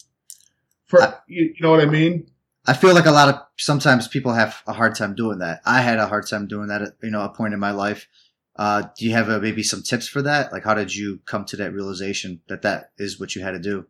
For 0.85 0.99
you, 1.27 1.53
you 1.55 1.61
know 1.61 1.71
what 1.71 1.81
I 1.81 1.85
mean? 1.85 2.31
I 2.67 2.73
feel 2.73 2.93
like 2.93 3.05
a 3.05 3.11
lot 3.11 3.29
of 3.29 3.41
sometimes 3.57 4.07
people 4.07 4.33
have 4.33 4.61
a 4.67 4.73
hard 4.73 4.95
time 4.95 5.15
doing 5.15 5.39
that. 5.39 5.61
I 5.65 5.81
had 5.81 5.97
a 5.97 6.07
hard 6.07 6.27
time 6.27 6.47
doing 6.47 6.67
that 6.67 6.81
at 6.81 6.93
you 7.01 7.09
know 7.09 7.21
a 7.21 7.29
point 7.29 7.53
in 7.53 7.59
my 7.59 7.71
life. 7.71 8.07
Uh, 8.55 8.83
do 8.97 9.05
you 9.05 9.13
have 9.13 9.29
a, 9.29 9.39
maybe 9.39 9.63
some 9.63 9.81
tips 9.81 10.07
for 10.07 10.21
that? 10.21 10.51
Like, 10.51 10.63
how 10.63 10.73
did 10.73 10.93
you 10.93 11.19
come 11.25 11.45
to 11.45 11.57
that 11.57 11.73
realization 11.73 12.41
that 12.49 12.61
that 12.63 12.91
is 12.97 13.19
what 13.19 13.35
you 13.35 13.41
had 13.41 13.51
to 13.51 13.59
do? 13.59 13.87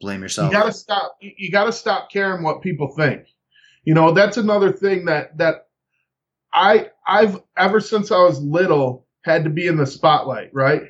Blame 0.00 0.22
yourself. 0.22 0.52
You 0.52 0.58
gotta 0.58 0.72
stop. 0.72 1.16
You 1.20 1.50
gotta 1.50 1.72
stop 1.72 2.10
caring 2.10 2.42
what 2.42 2.62
people 2.62 2.88
think. 2.88 3.26
You 3.84 3.94
know, 3.94 4.12
that's 4.12 4.36
another 4.36 4.72
thing 4.72 5.06
that 5.06 5.38
that 5.38 5.66
I 6.52 6.90
I've 7.06 7.40
ever 7.56 7.80
since 7.80 8.12
I 8.12 8.18
was 8.18 8.40
little 8.40 9.06
had 9.22 9.44
to 9.44 9.50
be 9.50 9.66
in 9.66 9.76
the 9.76 9.86
spotlight, 9.86 10.50
right? 10.52 10.82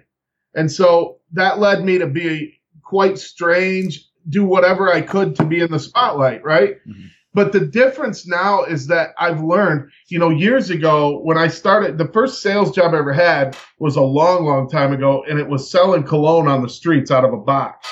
And 0.54 0.70
so 0.70 1.18
that 1.32 1.58
led 1.58 1.84
me 1.84 1.98
to 1.98 2.06
be 2.06 2.60
quite 2.82 3.18
strange, 3.18 4.06
do 4.28 4.44
whatever 4.44 4.92
I 4.92 5.00
could 5.00 5.36
to 5.36 5.44
be 5.44 5.60
in 5.60 5.70
the 5.70 5.78
spotlight, 5.78 6.44
right? 6.44 6.76
Mm-hmm. 6.86 7.06
But 7.34 7.52
the 7.52 7.60
difference 7.60 8.26
now 8.26 8.64
is 8.64 8.86
that 8.88 9.14
I've 9.18 9.42
learned, 9.42 9.90
you 10.08 10.18
know, 10.18 10.28
years 10.28 10.68
ago 10.68 11.18
when 11.20 11.38
I 11.38 11.48
started, 11.48 11.96
the 11.96 12.08
first 12.08 12.42
sales 12.42 12.72
job 12.72 12.92
I 12.92 12.98
ever 12.98 13.12
had 13.12 13.56
was 13.78 13.96
a 13.96 14.02
long, 14.02 14.44
long 14.44 14.68
time 14.68 14.92
ago, 14.92 15.24
and 15.28 15.38
it 15.38 15.48
was 15.48 15.70
selling 15.70 16.04
cologne 16.04 16.46
on 16.46 16.62
the 16.62 16.68
streets 16.68 17.10
out 17.10 17.24
of 17.24 17.32
a 17.32 17.38
box. 17.38 17.88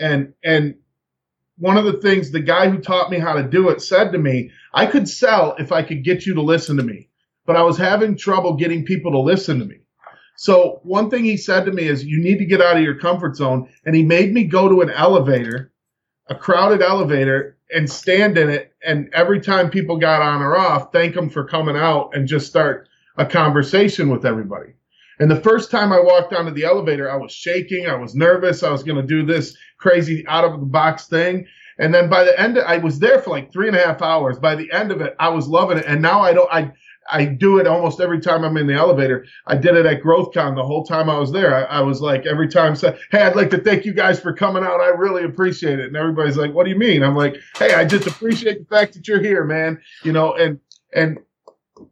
And 0.00 0.34
and 0.42 0.74
one 1.56 1.76
of 1.76 1.84
the 1.84 2.00
things 2.00 2.30
the 2.32 2.40
guy 2.40 2.68
who 2.68 2.78
taught 2.78 3.10
me 3.10 3.18
how 3.20 3.34
to 3.34 3.44
do 3.44 3.68
it 3.68 3.80
said 3.80 4.10
to 4.10 4.18
me, 4.18 4.50
I 4.72 4.86
could 4.86 5.08
sell 5.08 5.54
if 5.58 5.70
I 5.70 5.82
could 5.82 6.02
get 6.02 6.26
you 6.26 6.34
to 6.34 6.42
listen 6.42 6.76
to 6.78 6.82
me, 6.82 7.08
but 7.46 7.54
I 7.54 7.62
was 7.62 7.78
having 7.78 8.16
trouble 8.16 8.54
getting 8.54 8.84
people 8.84 9.12
to 9.12 9.20
listen 9.20 9.60
to 9.60 9.64
me. 9.64 9.76
So 10.36 10.80
one 10.82 11.10
thing 11.10 11.24
he 11.24 11.36
said 11.36 11.64
to 11.66 11.72
me 11.72 11.84
is, 11.84 12.04
you 12.04 12.20
need 12.20 12.38
to 12.38 12.44
get 12.44 12.60
out 12.60 12.76
of 12.76 12.82
your 12.82 12.98
comfort 12.98 13.36
zone. 13.36 13.68
And 13.86 13.94
he 13.94 14.02
made 14.02 14.34
me 14.34 14.42
go 14.42 14.68
to 14.68 14.80
an 14.80 14.90
elevator 14.90 15.70
a 16.28 16.34
crowded 16.34 16.82
elevator 16.82 17.58
and 17.74 17.90
stand 17.90 18.38
in 18.38 18.48
it. 18.48 18.72
And 18.86 19.10
every 19.12 19.40
time 19.40 19.68
people 19.68 19.98
got 19.98 20.22
on 20.22 20.40
or 20.40 20.56
off, 20.56 20.92
thank 20.92 21.14
them 21.14 21.28
for 21.28 21.44
coming 21.44 21.76
out 21.76 22.10
and 22.14 22.28
just 22.28 22.46
start 22.46 22.88
a 23.18 23.26
conversation 23.26 24.08
with 24.08 24.24
everybody. 24.24 24.72
And 25.20 25.30
the 25.30 25.40
first 25.40 25.70
time 25.70 25.92
I 25.92 26.00
walked 26.00 26.32
onto 26.32 26.52
the 26.52 26.64
elevator, 26.64 27.10
I 27.10 27.16
was 27.16 27.32
shaking. 27.32 27.86
I 27.86 27.94
was 27.94 28.14
nervous. 28.14 28.62
I 28.62 28.70
was 28.70 28.82
going 28.82 29.00
to 29.00 29.06
do 29.06 29.24
this 29.24 29.56
crazy 29.78 30.24
out 30.26 30.44
of 30.44 30.58
the 30.60 30.66
box 30.66 31.06
thing. 31.06 31.46
And 31.78 31.92
then 31.92 32.08
by 32.08 32.24
the 32.24 32.38
end, 32.40 32.58
I 32.58 32.78
was 32.78 32.98
there 32.98 33.20
for 33.20 33.30
like 33.30 33.52
three 33.52 33.68
and 33.68 33.76
a 33.76 33.84
half 33.84 34.02
hours. 34.02 34.38
By 34.38 34.54
the 34.54 34.70
end 34.72 34.92
of 34.92 35.00
it, 35.00 35.14
I 35.18 35.28
was 35.28 35.48
loving 35.48 35.78
it. 35.78 35.86
And 35.86 36.00
now 36.00 36.20
I 36.20 36.32
don't, 36.32 36.52
I, 36.52 36.72
I 37.10 37.26
do 37.26 37.58
it 37.58 37.66
almost 37.66 38.00
every 38.00 38.20
time 38.20 38.44
I'm 38.44 38.56
in 38.56 38.66
the 38.66 38.74
elevator. 38.74 39.26
I 39.46 39.56
did 39.56 39.76
it 39.76 39.86
at 39.86 40.02
GrowthCon 40.02 40.54
the 40.54 40.64
whole 40.64 40.84
time 40.84 41.10
I 41.10 41.18
was 41.18 41.32
there. 41.32 41.54
I, 41.54 41.78
I 41.78 41.80
was 41.82 42.00
like, 42.00 42.26
every 42.26 42.48
time, 42.48 42.74
hey, 42.76 43.22
I'd 43.22 43.36
like 43.36 43.50
to 43.50 43.58
thank 43.58 43.84
you 43.84 43.92
guys 43.92 44.20
for 44.20 44.32
coming 44.32 44.64
out. 44.64 44.80
I 44.80 44.88
really 44.88 45.24
appreciate 45.24 45.78
it. 45.78 45.86
And 45.86 45.96
everybody's 45.96 46.36
like, 46.36 46.54
what 46.54 46.64
do 46.64 46.70
you 46.70 46.78
mean? 46.78 47.02
I'm 47.02 47.16
like, 47.16 47.36
hey, 47.58 47.74
I 47.74 47.84
just 47.84 48.06
appreciate 48.06 48.60
the 48.60 48.74
fact 48.74 48.94
that 48.94 49.06
you're 49.06 49.22
here, 49.22 49.44
man. 49.44 49.80
You 50.02 50.12
know, 50.12 50.34
and, 50.34 50.60
and, 50.94 51.18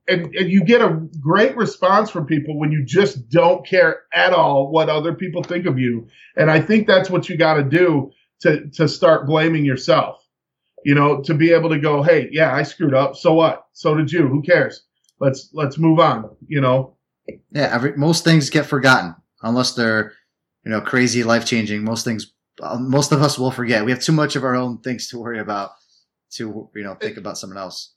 and, 0.08 0.34
and 0.34 0.50
you 0.50 0.64
get 0.64 0.80
a 0.80 1.08
great 1.20 1.56
response 1.56 2.10
from 2.10 2.26
people 2.26 2.58
when 2.58 2.72
you 2.72 2.84
just 2.84 3.28
don't 3.28 3.66
care 3.66 4.02
at 4.14 4.32
all 4.32 4.70
what 4.70 4.88
other 4.88 5.14
people 5.14 5.42
think 5.42 5.66
of 5.66 5.78
you. 5.78 6.08
And 6.36 6.50
I 6.50 6.60
think 6.60 6.86
that's 6.86 7.10
what 7.10 7.28
you 7.28 7.36
got 7.36 7.54
to 7.54 7.64
do 7.64 8.12
to, 8.40 8.68
to 8.70 8.88
start 8.88 9.26
blaming 9.26 9.64
yourself, 9.64 10.24
you 10.84 10.94
know, 10.94 11.20
to 11.22 11.34
be 11.34 11.52
able 11.52 11.70
to 11.70 11.78
go, 11.78 12.02
Hey, 12.02 12.28
yeah, 12.32 12.54
I 12.54 12.62
screwed 12.62 12.94
up. 12.94 13.16
So 13.16 13.34
what? 13.34 13.66
So 13.72 13.94
did 13.94 14.10
you. 14.10 14.28
Who 14.28 14.42
cares? 14.42 14.84
Let's 15.22 15.48
let's 15.54 15.78
move 15.78 15.98
on. 16.00 16.28
You 16.46 16.60
know. 16.60 16.96
Yeah, 17.52 17.70
every 17.72 17.96
most 17.96 18.24
things 18.24 18.50
get 18.50 18.66
forgotten 18.66 19.14
unless 19.42 19.74
they're 19.74 20.12
you 20.64 20.70
know 20.70 20.80
crazy, 20.80 21.22
life 21.22 21.46
changing. 21.46 21.84
Most 21.84 22.04
things, 22.04 22.32
uh, 22.60 22.78
most 22.78 23.12
of 23.12 23.22
us 23.22 23.38
will 23.38 23.50
forget. 23.50 23.84
We 23.84 23.92
have 23.92 24.02
too 24.02 24.12
much 24.12 24.36
of 24.36 24.44
our 24.44 24.56
own 24.56 24.78
things 24.78 25.08
to 25.08 25.18
worry 25.18 25.38
about 25.38 25.70
to 26.32 26.68
you 26.74 26.82
know 26.82 26.94
think 26.96 27.16
about 27.16 27.38
someone 27.38 27.58
else. 27.58 27.94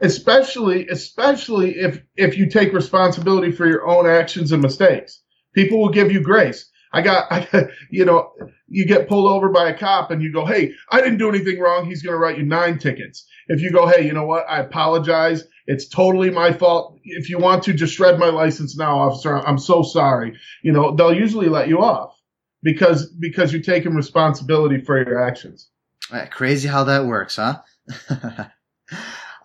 Especially, 0.00 0.86
especially 0.88 1.78
if 1.78 2.02
if 2.16 2.36
you 2.36 2.48
take 2.48 2.72
responsibility 2.72 3.50
for 3.50 3.66
your 3.66 3.88
own 3.88 4.06
actions 4.06 4.52
and 4.52 4.62
mistakes, 4.62 5.22
people 5.54 5.80
will 5.80 5.90
give 5.90 6.12
you 6.12 6.22
grace. 6.22 6.69
I 6.92 7.02
got, 7.02 7.30
I 7.30 7.46
got, 7.50 7.66
you 7.90 8.04
know, 8.04 8.32
you 8.68 8.86
get 8.86 9.08
pulled 9.08 9.30
over 9.30 9.48
by 9.48 9.68
a 9.68 9.78
cop 9.78 10.10
and 10.10 10.22
you 10.22 10.32
go, 10.32 10.44
Hey, 10.44 10.72
I 10.90 11.00
didn't 11.00 11.18
do 11.18 11.28
anything 11.28 11.58
wrong. 11.60 11.86
He's 11.86 12.02
going 12.02 12.14
to 12.14 12.18
write 12.18 12.38
you 12.38 12.44
nine 12.44 12.78
tickets. 12.78 13.26
If 13.48 13.60
you 13.60 13.70
go, 13.70 13.86
Hey, 13.86 14.06
you 14.06 14.12
know 14.12 14.26
what? 14.26 14.44
I 14.48 14.60
apologize. 14.60 15.44
It's 15.66 15.88
totally 15.88 16.30
my 16.30 16.52
fault. 16.52 16.98
If 17.04 17.30
you 17.30 17.38
want 17.38 17.62
to 17.64 17.72
just 17.72 17.94
shred 17.94 18.18
my 18.18 18.28
license 18.28 18.76
now, 18.76 18.98
officer, 18.98 19.38
I'm 19.38 19.58
so 19.58 19.82
sorry. 19.82 20.36
You 20.62 20.72
know, 20.72 20.94
they'll 20.94 21.14
usually 21.14 21.48
let 21.48 21.68
you 21.68 21.80
off 21.80 22.16
because, 22.62 23.06
because 23.06 23.52
you're 23.52 23.62
taking 23.62 23.94
responsibility 23.94 24.80
for 24.80 24.98
your 24.98 25.22
actions. 25.22 25.68
Right, 26.12 26.30
crazy 26.30 26.66
how 26.66 26.84
that 26.84 27.06
works, 27.06 27.36
huh? 27.36 27.60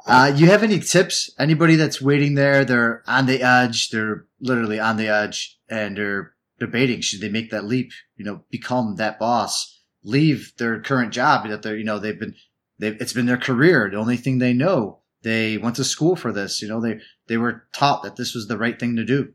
uh, 0.08 0.34
you 0.36 0.48
have 0.48 0.64
any 0.64 0.80
tips? 0.80 1.30
Anybody 1.38 1.76
that's 1.76 2.02
waiting 2.02 2.34
there, 2.34 2.66
they're 2.66 3.04
on 3.06 3.28
the 3.28 3.44
edge, 3.44 3.90
they're 3.90 4.26
literally 4.40 4.80
on 4.80 4.98
the 4.98 5.10
edge 5.10 5.60
and 5.70 5.98
they're 5.98 6.35
debating 6.60 7.02
should 7.02 7.22
they 7.22 7.30
make 7.30 7.52
that 7.52 7.66
leap, 7.66 7.92
you 8.18 8.26
know, 8.26 8.44
become 8.50 8.96
that 8.96 9.20
boss, 9.20 9.82
leave 10.04 10.54
their 10.58 10.80
current 10.82 11.12
job 11.12 11.48
that 11.50 11.62
they're, 11.62 11.78
you 11.78 11.84
know, 11.84 12.00
they've 12.00 12.20
been, 12.20 12.36
they've, 12.80 13.00
it's 13.02 13.14
been 13.14 13.26
their 13.26 13.38
career, 13.38 13.90
the 13.92 13.98
only 13.98 14.18
thing 14.18 14.38
they 14.38 14.54
know. 14.54 15.00
They 15.24 15.58
went 15.58 15.76
to 15.78 15.84
school 15.84 16.16
for 16.16 16.32
this, 16.32 16.62
you 16.62 16.68
know, 16.68 16.80
they, 16.80 17.00
they 17.28 17.38
were 17.38 17.64
taught 17.74 18.04
that 18.04 18.16
this 18.16 18.36
was 18.36 18.48
the 18.48 18.58
right 18.58 18.80
thing 18.80 18.96
to 18.96 19.04
do. 19.04 19.34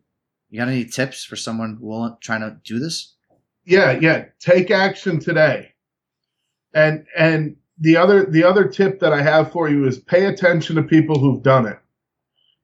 You 0.48 0.60
got 0.60 0.68
any 0.68 0.84
tips 0.84 1.24
for 1.24 1.36
someone 1.36 1.78
willing, 1.80 2.16
trying 2.20 2.40
to 2.40 2.56
do 2.64 2.78
this? 2.78 3.14
Yeah, 3.64 3.92
yeah. 3.92 4.26
Take 4.38 4.70
action 4.70 5.18
today. 5.18 5.72
And, 6.72 7.06
and 7.16 7.56
the 7.78 7.96
other, 7.96 8.24
the 8.24 8.44
other 8.44 8.68
tip 8.68 9.00
that 9.00 9.12
I 9.12 9.22
have 9.22 9.52
for 9.52 9.68
you 9.68 9.86
is 9.86 9.98
pay 9.98 10.26
attention 10.26 10.76
to 10.76 10.82
people 10.82 11.18
who've 11.18 11.42
done 11.42 11.66
it. 11.66 11.78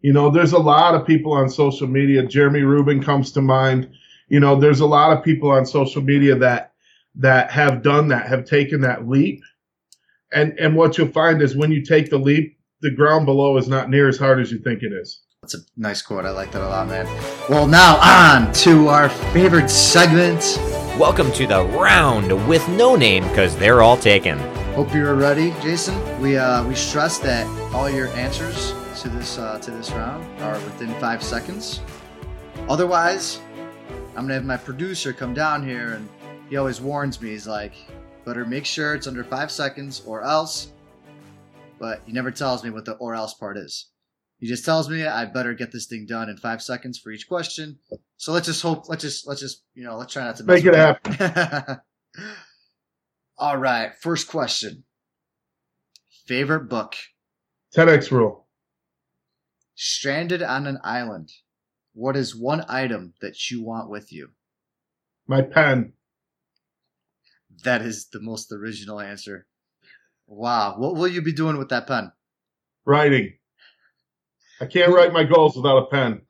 You 0.01 0.13
know, 0.13 0.31
there's 0.31 0.53
a 0.53 0.59
lot 0.59 0.95
of 0.95 1.07
people 1.07 1.33
on 1.33 1.49
social 1.49 1.89
media. 1.89 2.25
Jeremy 2.25 2.61
Rubin 2.61 3.03
comes 3.03 3.33
to 3.33 3.41
mind 3.41 3.91
you 4.29 4.41
know, 4.41 4.59
there's 4.59 4.81
a 4.81 4.87
lot 4.87 5.17
of 5.17 5.25
people 5.25 5.51
on 5.51 5.67
social 5.67 6.03
media 6.03 6.37
that 6.37 6.73
that 7.19 7.51
have 7.51 7.83
done 7.83 8.09
that, 8.09 8.27
have 8.27 8.45
taken 8.45 8.81
that 8.83 9.09
leap. 9.09 9.43
And 10.33 10.59
and 10.59 10.75
what 10.77 10.99
you'll 10.99 11.09
find 11.09 11.41
is 11.41 11.57
when 11.57 11.73
you 11.73 11.85
take 11.85 12.11
the 12.11 12.19
leap, 12.19 12.59
the 12.81 12.91
ground 12.91 13.27
below 13.27 13.57
is 13.57 13.69
not 13.69 13.89
near 13.89 14.09
as 14.09 14.19
hard 14.19 14.41
as 14.41 14.51
you 14.51 14.59
think 14.59 14.83
it 14.83 14.93
is. 14.93 15.23
That's 15.43 15.55
a 15.55 15.59
nice 15.77 16.03
quote. 16.03 16.25
I 16.25 16.31
like 16.31 16.51
that 16.53 16.63
a 16.63 16.69
lot, 16.69 16.89
man. 16.89 17.07
Well, 17.49 17.67
now 17.67 17.97
on 17.99 18.53
to 18.55 18.89
our 18.89 19.09
favorite 19.09 19.71
segment. 19.71 20.59
Welcome 20.99 21.31
to 21.33 21.47
the 21.47 21.65
round 21.65 22.49
with 22.49 22.69
no 22.71 22.97
name 22.97 23.23
because 23.29 23.57
they're 23.57 23.83
all 23.83 23.97
taken. 23.97 24.39
Hope 24.75 24.93
you're 24.93 25.15
ready, 25.15 25.55
Jason. 25.63 25.95
We 26.21 26.37
uh, 26.37 26.67
we 26.67 26.75
stress 26.75 27.19
that 27.21 27.47
all 27.73 27.89
your 27.89 28.09
answers 28.09 28.75
to 29.03 29.09
this 29.09 29.39
uh, 29.39 29.59
to 29.61 29.71
this 29.71 29.91
round 29.93 30.25
are 30.43 30.55
within 30.55 30.93
five 31.01 31.23
seconds. 31.23 31.81
Otherwise, 32.69 33.41
I'm 34.17 34.23
gonna 34.23 34.35
have 34.35 34.45
my 34.47 34.57
producer 34.57 35.13
come 35.13 35.35
down 35.35 35.67
here, 35.67 35.93
and 35.93 36.09
he 36.49 36.57
always 36.57 36.81
warns 36.81 37.21
me. 37.21 37.31
He's 37.31 37.47
like, 37.47 37.75
"Better 38.25 38.47
make 38.47 38.65
sure 38.65 38.95
it's 38.95 39.07
under 39.07 39.23
five 39.23 39.51
seconds, 39.51 40.01
or 40.07 40.23
else." 40.23 40.73
But 41.79 42.01
he 42.07 42.13
never 42.13 42.31
tells 42.31 42.65
me 42.65 42.71
what 42.71 42.87
the 42.87 42.93
"or 42.95 43.15
else" 43.15 43.35
part 43.35 43.59
is. 43.59 43.91
He 44.39 44.47
just 44.47 44.65
tells 44.65 44.89
me 44.89 45.07
I 45.07 45.27
better 45.27 45.53
get 45.53 45.71
this 45.71 45.87
thing 45.87 46.07
done 46.07 46.31
in 46.31 46.39
five 46.39 46.63
seconds 46.63 46.99
for 46.99 47.11
each 47.11 47.29
question. 47.29 47.79
So 48.17 48.33
let's 48.33 48.47
just 48.47 48.63
hope. 48.63 48.89
Let's 48.89 49.03
just 49.03 49.27
let's 49.27 49.41
just 49.41 49.63
you 49.75 49.85
know 49.85 49.99
let's 49.99 50.15
try 50.15 50.25
not 50.25 50.37
to 50.37 50.45
make 50.45 50.65
it 50.65 50.75
happen. 50.75 51.81
All 53.39 53.59
right, 53.59 53.95
first 54.01 54.29
question. 54.29 54.85
Favorite 56.27 56.69
book? 56.71 56.97
10x 57.77 58.11
rule. 58.11 58.47
Stranded 59.75 60.43
on 60.43 60.67
an 60.67 60.79
island. 60.83 61.31
What 61.97 62.15
is 62.15 62.37
one 62.37 62.63
item 62.69 63.15
that 63.23 63.51
you 63.51 63.63
want 63.63 63.89
with 63.89 64.13
you? 64.13 64.33
My 65.27 65.41
pen. 65.41 65.95
That 67.65 67.81
is 67.81 68.09
the 68.13 68.21
most 68.21 68.53
original 68.53 69.01
answer. 69.01 69.47
Wow. 70.27 70.75
What 70.77 70.95
will 70.95 71.09
you 71.09 71.23
be 71.23 71.33
doing 71.33 71.57
with 71.57 71.71
that 71.71 71.87
pen? 71.87 72.13
Writing. 72.85 73.39
I 74.61 74.67
can't 74.67 74.93
write 74.93 75.15
my 75.15 75.25
goals 75.25 75.57
without 75.57 75.85
a 75.85 75.87
pen. 75.87 76.21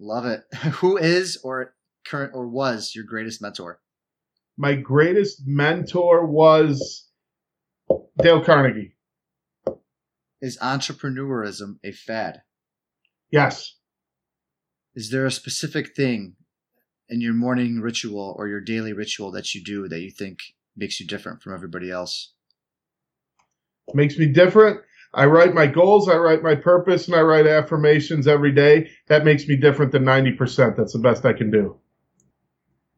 Love 0.00 0.26
it. 0.26 0.42
Who 0.80 0.96
is 0.96 1.38
or 1.44 1.76
current 2.04 2.32
or 2.34 2.48
was 2.48 2.92
your 2.92 3.04
greatest 3.04 3.40
mentor? 3.40 3.80
My 4.58 4.74
greatest 4.74 5.42
mentor 5.46 6.26
was 6.26 7.06
Dale 8.18 8.42
Carnegie. 8.42 8.96
Is 10.40 10.58
entrepreneurism 10.58 11.78
a 11.84 11.92
fad? 11.92 12.42
Yes. 13.30 13.75
Is 14.96 15.10
there 15.10 15.26
a 15.26 15.30
specific 15.30 15.94
thing 15.94 16.36
in 17.10 17.20
your 17.20 17.34
morning 17.34 17.80
ritual 17.82 18.34
or 18.38 18.48
your 18.48 18.62
daily 18.62 18.94
ritual 18.94 19.30
that 19.32 19.54
you 19.54 19.62
do 19.62 19.86
that 19.88 20.00
you 20.00 20.10
think 20.10 20.38
makes 20.74 20.98
you 20.98 21.06
different 21.06 21.42
from 21.42 21.52
everybody 21.52 21.90
else? 21.90 22.32
Makes 23.92 24.16
me 24.16 24.24
different. 24.24 24.80
I 25.12 25.26
write 25.26 25.52
my 25.52 25.66
goals, 25.66 26.08
I 26.08 26.16
write 26.16 26.42
my 26.42 26.54
purpose, 26.54 27.06
and 27.06 27.14
I 27.14 27.20
write 27.20 27.46
affirmations 27.46 28.26
every 28.26 28.52
day. 28.52 28.88
That 29.08 29.26
makes 29.26 29.46
me 29.46 29.56
different 29.56 29.92
than 29.92 30.02
90%. 30.02 30.78
That's 30.78 30.94
the 30.94 30.98
best 30.98 31.26
I 31.26 31.34
can 31.34 31.50
do. 31.50 31.76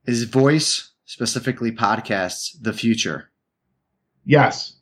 Is 0.06 0.22
voice, 0.22 0.92
specifically 1.04 1.72
podcasts, 1.72 2.56
the 2.61 2.72
future? 2.72 3.30
Yes. 4.24 4.76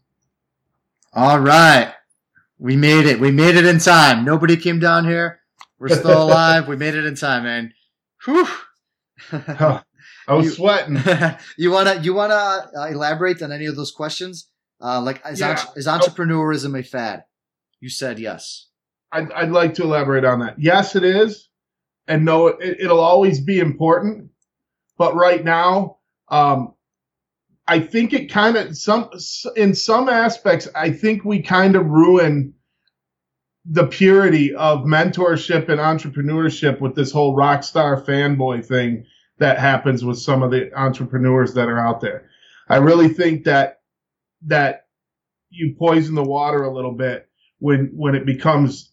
All 1.15 1.41
right. 1.41 1.95
We 2.59 2.77
made 2.77 3.07
it. 3.07 3.21
We 3.21 3.31
made 3.31 3.57
it 3.57 3.65
in 3.65 3.79
time. 3.79 4.23
Nobody 4.23 4.59
came 4.59 4.79
down 4.79 5.07
here 5.07 5.41
we're 5.79 5.89
still 5.89 6.23
alive. 6.23 6.69
we 6.69 6.77
made 6.77 6.95
it 6.95 7.05
in 7.05 7.15
time, 7.15 7.45
man. 7.45 7.73
Whew. 8.25 8.47
I 9.33 10.35
was 10.35 10.47
you, 10.47 10.51
sweating. 10.53 10.99
you 11.57 11.71
wanna 11.71 12.01
you 12.03 12.15
wanna 12.15 12.35
uh, 12.77 12.87
elaborate 12.91 13.43
on 13.43 13.53
any 13.53 13.67
of 13.67 13.77
those 13.77 13.93
questions? 13.93 14.49
Uh, 14.81 15.01
like 15.01 15.23
is, 15.29 15.41
yeah. 15.41 15.51
entre- 15.51 15.71
is 15.77 15.87
entrepreneurism 15.87 16.79
a 16.79 16.83
fad? 16.83 17.25
You 17.81 17.89
said 17.89 18.19
yes. 18.19 18.67
I'd, 19.13 19.31
I'd 19.33 19.51
like 19.51 19.75
to 19.75 19.85
elaborate 19.85 20.25
on 20.25 20.41
that. 20.41 20.59
Yes, 20.59 20.97
it 20.97 21.05
is, 21.05 21.49
and 22.09 22.25
no, 22.25 22.49
it, 22.49 22.79
it'll 22.81 23.01
always 23.01 23.41
be 23.41 23.61
important. 23.61 24.31
But 24.99 25.15
right 25.15 25.45
now, 25.45 25.99
um, 26.29 26.75
I 27.69 27.81
think 27.81 28.13
it 28.13 28.31
kind 28.31 28.57
of 28.57 28.77
some 28.77 29.11
in 29.55 29.75
some 29.75 30.09
aspects. 30.09 30.69
I 30.75 30.91
think 30.91 31.25
we 31.25 31.43
kind 31.43 31.77
of 31.77 31.87
ruin 31.87 32.55
the 33.69 33.87
purity 33.87 34.55
of 34.55 34.85
mentorship 34.85 35.69
and 35.69 35.81
entrepreneurship 35.81 36.81
with 36.81 36.95
this 36.95 37.11
whole 37.11 37.35
rock 37.35 37.65
star 37.65 38.01
fanboy 38.01 38.65
thing 38.65 39.05
that 39.39 39.59
happens 39.59 40.05
with 40.05 40.19
some 40.19 40.43
of 40.43 40.51
the 40.51 40.73
entrepreneurs 40.79 41.55
that 41.55 41.69
are 41.69 41.79
out 41.79 42.01
there. 42.01 42.29
I 42.69 42.77
really 42.77 43.09
think 43.09 43.45
that 43.45 43.81
that 44.47 44.87
you 45.51 45.75
poison 45.79 46.15
the 46.15 46.23
water 46.23 46.63
a 46.63 46.73
little 46.73 46.93
bit 46.93 47.29
when 47.59 47.91
when 47.95 48.15
it 48.15 48.27
becomes 48.27 48.93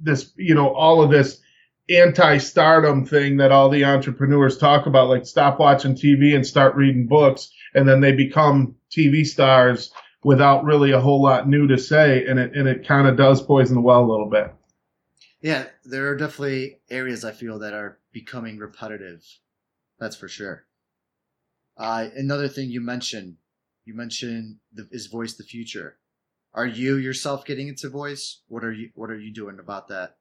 this, 0.00 0.32
you 0.36 0.54
know, 0.54 0.74
all 0.74 1.02
of 1.02 1.10
this 1.10 1.40
anti-stardom 1.90 3.06
thing 3.06 3.38
that 3.38 3.52
all 3.52 3.68
the 3.68 3.84
entrepreneurs 3.84 4.58
talk 4.58 4.86
about 4.86 5.08
like 5.08 5.24
stop 5.24 5.58
watching 5.58 5.94
TV 5.94 6.34
and 6.34 6.46
start 6.46 6.74
reading 6.74 7.06
books 7.06 7.50
and 7.74 7.88
then 7.88 8.00
they 8.00 8.12
become 8.12 8.74
TV 8.90 9.24
stars 9.24 9.90
without 10.24 10.64
really 10.64 10.92
a 10.92 11.00
whole 11.00 11.22
lot 11.22 11.48
new 11.48 11.66
to 11.68 11.78
say, 11.78 12.24
and 12.26 12.38
it 12.38 12.54
and 12.54 12.68
it 12.68 12.86
kind 12.86 13.06
of 13.06 13.16
does 13.16 13.42
poison 13.42 13.74
the 13.74 13.80
well 13.80 14.04
a 14.04 14.10
little 14.10 14.28
bit. 14.28 14.52
Yeah, 15.40 15.66
there 15.84 16.08
are 16.08 16.16
definitely 16.16 16.80
areas 16.90 17.24
I 17.24 17.32
feel 17.32 17.60
that 17.60 17.72
are 17.72 17.98
becoming 18.12 18.58
repetitive. 18.58 19.24
That's 20.00 20.16
for 20.16 20.28
sure. 20.28 20.66
Uh, 21.76 22.08
another 22.16 22.48
thing 22.48 22.70
you 22.70 22.80
mentioned, 22.80 23.36
you 23.84 23.94
mentioned 23.94 24.56
the, 24.72 24.88
is 24.90 25.06
voice 25.06 25.34
the 25.34 25.44
future. 25.44 25.96
Are 26.54 26.66
you 26.66 26.96
yourself 26.96 27.44
getting 27.44 27.68
into 27.68 27.88
voice? 27.88 28.40
What 28.48 28.64
are 28.64 28.72
you 28.72 28.90
What 28.94 29.10
are 29.10 29.18
you 29.18 29.32
doing 29.32 29.58
about 29.60 29.88
that? 29.88 30.16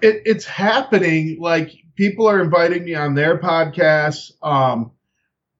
It, 0.00 0.22
it's 0.24 0.44
happening. 0.44 1.38
Like 1.40 1.72
people 1.96 2.28
are 2.28 2.40
inviting 2.40 2.84
me 2.84 2.94
on 2.94 3.14
their 3.14 3.38
podcasts. 3.38 4.30
Um, 4.40 4.92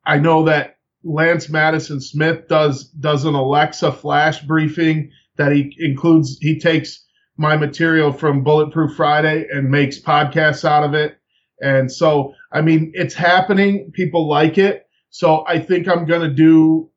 I 0.05 0.19
know 0.19 0.45
that 0.45 0.77
Lance 1.03 1.49
Madison 1.49 2.01
Smith 2.01 2.49
does 2.49 2.85
does 2.91 3.25
an 3.25 3.35
Alexa 3.35 3.93
flash 3.93 4.43
briefing 4.43 5.11
that 5.37 5.53
he 5.53 5.75
includes. 5.79 6.39
He 6.41 6.59
takes 6.59 7.05
my 7.37 7.57
material 7.57 8.13
from 8.13 8.45
Bulletproof 8.45 8.97
Friday 8.97 9.47
and 9.51 9.71
makes 9.71 9.99
podcasts 9.99 10.65
out 10.65 10.85
of 10.85 10.93
it. 10.93 11.17
And 11.63 11.91
so, 11.91 12.35
I 12.53 12.61
mean, 12.61 12.93
it's 12.95 13.15
happening. 13.15 13.91
People 13.93 14.29
like 14.29 14.59
it. 14.59 14.87
So 15.09 15.45
I 15.47 15.59
think 15.59 15.89
I'm 15.89 16.07
going 16.07 16.21
to 16.29 16.35
do 16.35 16.91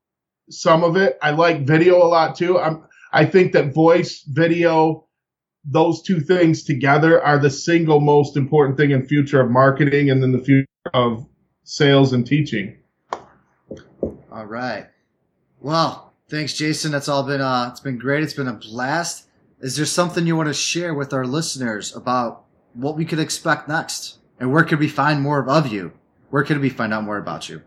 some 0.50 0.84
of 0.84 0.98
it. 0.98 1.18
I 1.22 1.32
like 1.32 1.66
video 1.66 1.98
a 1.98 2.08
lot 2.08 2.36
too. 2.36 2.60
I'm, 2.60 2.84
I 3.14 3.26
think 3.26 3.54
that 3.54 3.74
voice, 3.74 4.24
video, 4.28 5.08
those 5.64 6.02
two 6.02 6.20
things 6.20 6.64
together 6.64 7.24
are 7.24 7.40
the 7.40 7.50
single 7.50 8.02
most 8.02 8.36
important 8.36 8.78
thing 8.78 8.92
in 8.92 9.08
future 9.08 9.40
of 9.40 9.50
marketing 9.50 10.10
and 10.10 10.22
then 10.22 10.34
the 10.34 10.44
future 10.44 10.68
of 10.94 11.26
sales 11.64 12.12
and 12.12 12.28
teaching. 12.28 12.83
All 14.34 14.48
right. 14.48 14.88
Well, 15.62 16.12
thanks, 16.28 16.56
Jason. 16.56 16.92
That's 16.92 17.08
all 17.08 17.22
been 17.22 17.40
uh, 17.40 17.68
it's 17.70 17.80
been 17.80 18.00
great. 18.00 18.24
It's 18.24 18.34
been 18.34 18.48
a 18.48 18.54
blast. 18.54 19.28
Is 19.60 19.78
there 19.78 19.86
something 19.86 20.26
you 20.26 20.36
want 20.36 20.50
to 20.50 20.56
share 20.56 20.96
with 20.96 21.14
our 21.14 21.28
listeners 21.28 21.96
about 21.96 22.46
what 22.74 22.98
we 22.98 23.06
could 23.06 23.20
expect 23.20 23.70
next, 23.70 24.18
and 24.40 24.52
where 24.52 24.64
could 24.64 24.80
we 24.80 24.88
find 24.88 25.22
more 25.22 25.48
of 25.48 25.72
you? 25.72 25.94
Where 26.32 26.44
could 26.44 26.62
we 26.62 26.70
find 26.70 26.92
out 26.92 27.04
more 27.04 27.20
about 27.20 27.48
you? 27.48 27.62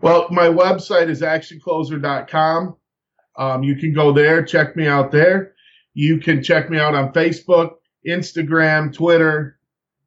Well, 0.00 0.26
my 0.30 0.46
website 0.46 1.10
is 1.10 1.20
actioncloser.com. 1.20 2.76
Um, 3.36 3.62
you 3.62 3.76
can 3.76 3.92
go 3.92 4.10
there, 4.10 4.42
check 4.42 4.76
me 4.76 4.86
out 4.86 5.12
there. 5.12 5.52
You 5.92 6.18
can 6.18 6.42
check 6.42 6.70
me 6.70 6.78
out 6.78 6.94
on 6.94 7.12
Facebook, 7.12 7.72
Instagram, 8.08 8.90
Twitter. 8.90 9.58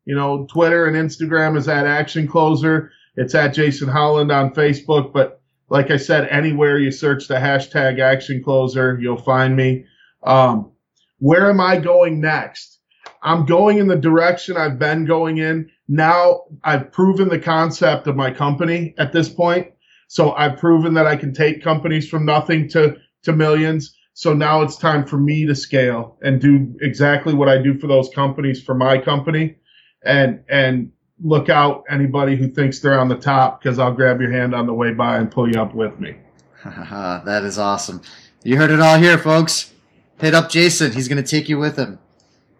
You 0.06 0.16
know, 0.16 0.48
Twitter 0.48 0.88
and 0.88 0.96
Instagram 0.96 1.56
is 1.56 1.68
at 1.68 1.86
Action 1.86 2.28
Closer. 2.28 2.92
It's 3.16 3.36
at 3.36 3.54
Jason 3.54 3.88
Holland 3.88 4.32
on 4.32 4.56
Facebook. 4.56 5.14
But 5.14 5.37
like 5.70 5.92
I 5.92 5.98
said, 5.98 6.28
anywhere 6.30 6.78
you 6.78 6.92
search 6.92 7.28
the 7.28 7.36
hashtag 7.36 8.00
Action 8.00 8.44
Closer, 8.44 8.98
you'll 9.02 9.18
find 9.18 9.56
me. 9.56 9.86
Um, 10.24 10.72
where 11.20 11.50
am 11.50 11.60
I 11.60 11.78
going 11.78 12.22
next? 12.22 12.80
I'm 13.22 13.46
going 13.46 13.80
in 13.80 13.88
the 13.88 13.96
direction 13.96 14.56
I've 14.56 14.80
been 14.80 15.06
going 15.06 15.38
in. 15.38 15.70
Now 15.88 16.44
I've 16.64 16.92
proven 16.92 17.30
the 17.30 17.40
concept 17.40 18.08
of 18.08 18.16
my 18.16 18.32
company 18.32 18.94
at 18.98 19.12
this 19.12 19.30
point. 19.30 19.72
So 20.08 20.32
I've 20.34 20.58
proven 20.58 20.94
that 20.94 21.08
I 21.08 21.16
can 21.18 21.34
take 21.34 21.64
companies 21.64 22.08
from 22.08 22.26
nothing 22.26 22.70
to, 22.70 22.96
to 23.24 23.34
millions. 23.34 23.96
So 24.14 24.34
now 24.34 24.62
it's 24.62 24.78
time 24.78 25.06
for 25.06 25.18
me 25.18 25.46
to 25.46 25.56
scale 25.56 26.18
and 26.22 26.40
do 26.40 26.76
exactly 26.82 27.34
what 27.34 27.50
I 27.50 27.62
do 27.62 27.78
for 27.78 27.88
those 27.88 28.10
companies 28.10 28.64
for 28.64 28.74
my 28.74 28.98
company 28.98 29.58
and, 30.04 30.44
and 30.50 30.92
look 31.24 31.50
out 31.50 31.84
anybody 31.90 32.36
who 32.36 32.48
thinks 32.48 32.80
they're 32.80 33.00
on 33.00 33.08
the 33.08 33.18
top 33.18 33.62
because 33.62 33.80
I'll 33.80 33.94
grab 33.94 34.22
your 34.22 34.32
hand 34.32 34.54
on 34.54 34.66
the 34.66 34.74
way 34.74 34.94
by 34.94 35.18
and 35.18 35.32
pull 35.32 35.52
you 35.52 35.60
up 35.60 35.74
with 35.74 36.00
me. 36.00 36.16
that 36.64 37.44
is 37.44 37.58
awesome. 37.58 38.02
You 38.44 38.58
heard 38.58 38.72
it 38.72 38.80
all 38.80 38.98
here, 38.98 39.18
folks 39.18 39.74
hit 40.20 40.34
up 40.34 40.50
Jason. 40.50 40.92
He's 40.92 41.08
going 41.08 41.24
to 41.24 41.30
take 41.30 41.50
you 41.50 41.58
with 41.58 41.78
him. 41.78 42.00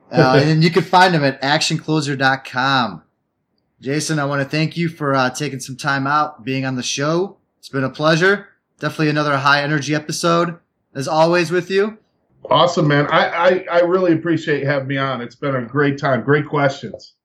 Uh, 0.10 0.40
and 0.42 0.64
you 0.64 0.70
can 0.70 0.84
find 0.84 1.14
him 1.14 1.26
at 1.26 1.42
actioncloser.com. 1.42 3.04
Jason, 3.82 4.20
I 4.20 4.24
want 4.24 4.42
to 4.42 4.48
thank 4.48 4.78
you 4.78 4.88
for 4.88 5.14
uh, 5.14 5.30
taking 5.32 5.60
some 5.60 5.76
time 5.76 6.08
out, 6.08 6.46
being 6.46 6.64
on 6.64 6.76
the 6.76 6.82
show. 6.82 7.36
It's 7.60 7.68
been 7.68 7.84
a 7.84 7.90
pleasure. 7.90 8.48
Definitely 8.80 9.10
another 9.10 9.36
high 9.36 9.62
energy 9.62 9.94
episode, 9.94 10.60
as 10.96 11.10
always, 11.10 11.52
with 11.52 11.70
you. 11.70 11.98
Awesome, 12.50 12.88
man. 12.88 13.08
I, 13.08 13.28
I, 13.28 13.66
I 13.70 13.80
really 13.80 14.14
appreciate 14.14 14.66
having 14.66 14.88
me 14.88 14.96
on. 14.96 15.20
It's 15.20 15.36
been 15.36 15.58
a 15.58 15.66
great 15.66 15.98
time. 15.98 16.24
Great 16.24 16.48
questions. 16.48 17.16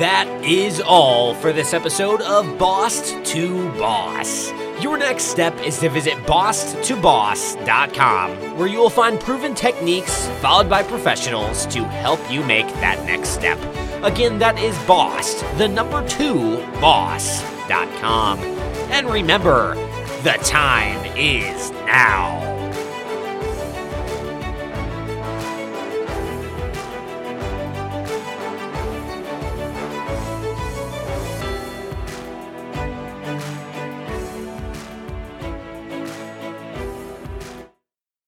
That 0.00 0.26
is 0.42 0.80
all 0.80 1.34
for 1.34 1.52
this 1.52 1.74
episode 1.74 2.22
of 2.22 2.58
Boss 2.58 3.12
to 3.32 3.70
Boss. 3.72 4.50
Your 4.82 4.96
next 4.96 5.24
step 5.24 5.54
is 5.60 5.78
to 5.80 5.90
visit 5.90 6.14
bosstoboss.com, 6.24 8.56
where 8.56 8.66
you 8.66 8.78
will 8.78 8.88
find 8.88 9.20
proven 9.20 9.54
techniques 9.54 10.26
followed 10.40 10.70
by 10.70 10.82
professionals 10.82 11.66
to 11.66 11.84
help 11.84 12.18
you 12.32 12.42
make 12.42 12.66
that 12.76 13.04
next 13.04 13.28
step. 13.28 13.58
Again, 14.02 14.38
that 14.38 14.58
is 14.58 14.74
boss, 14.86 15.42
the 15.58 15.68
number 15.68 16.08
two, 16.08 16.56
boss.com. 16.80 18.38
And 18.38 19.06
remember, 19.06 19.74
the 20.22 20.38
time 20.42 21.04
is 21.14 21.72
now. 21.84 22.59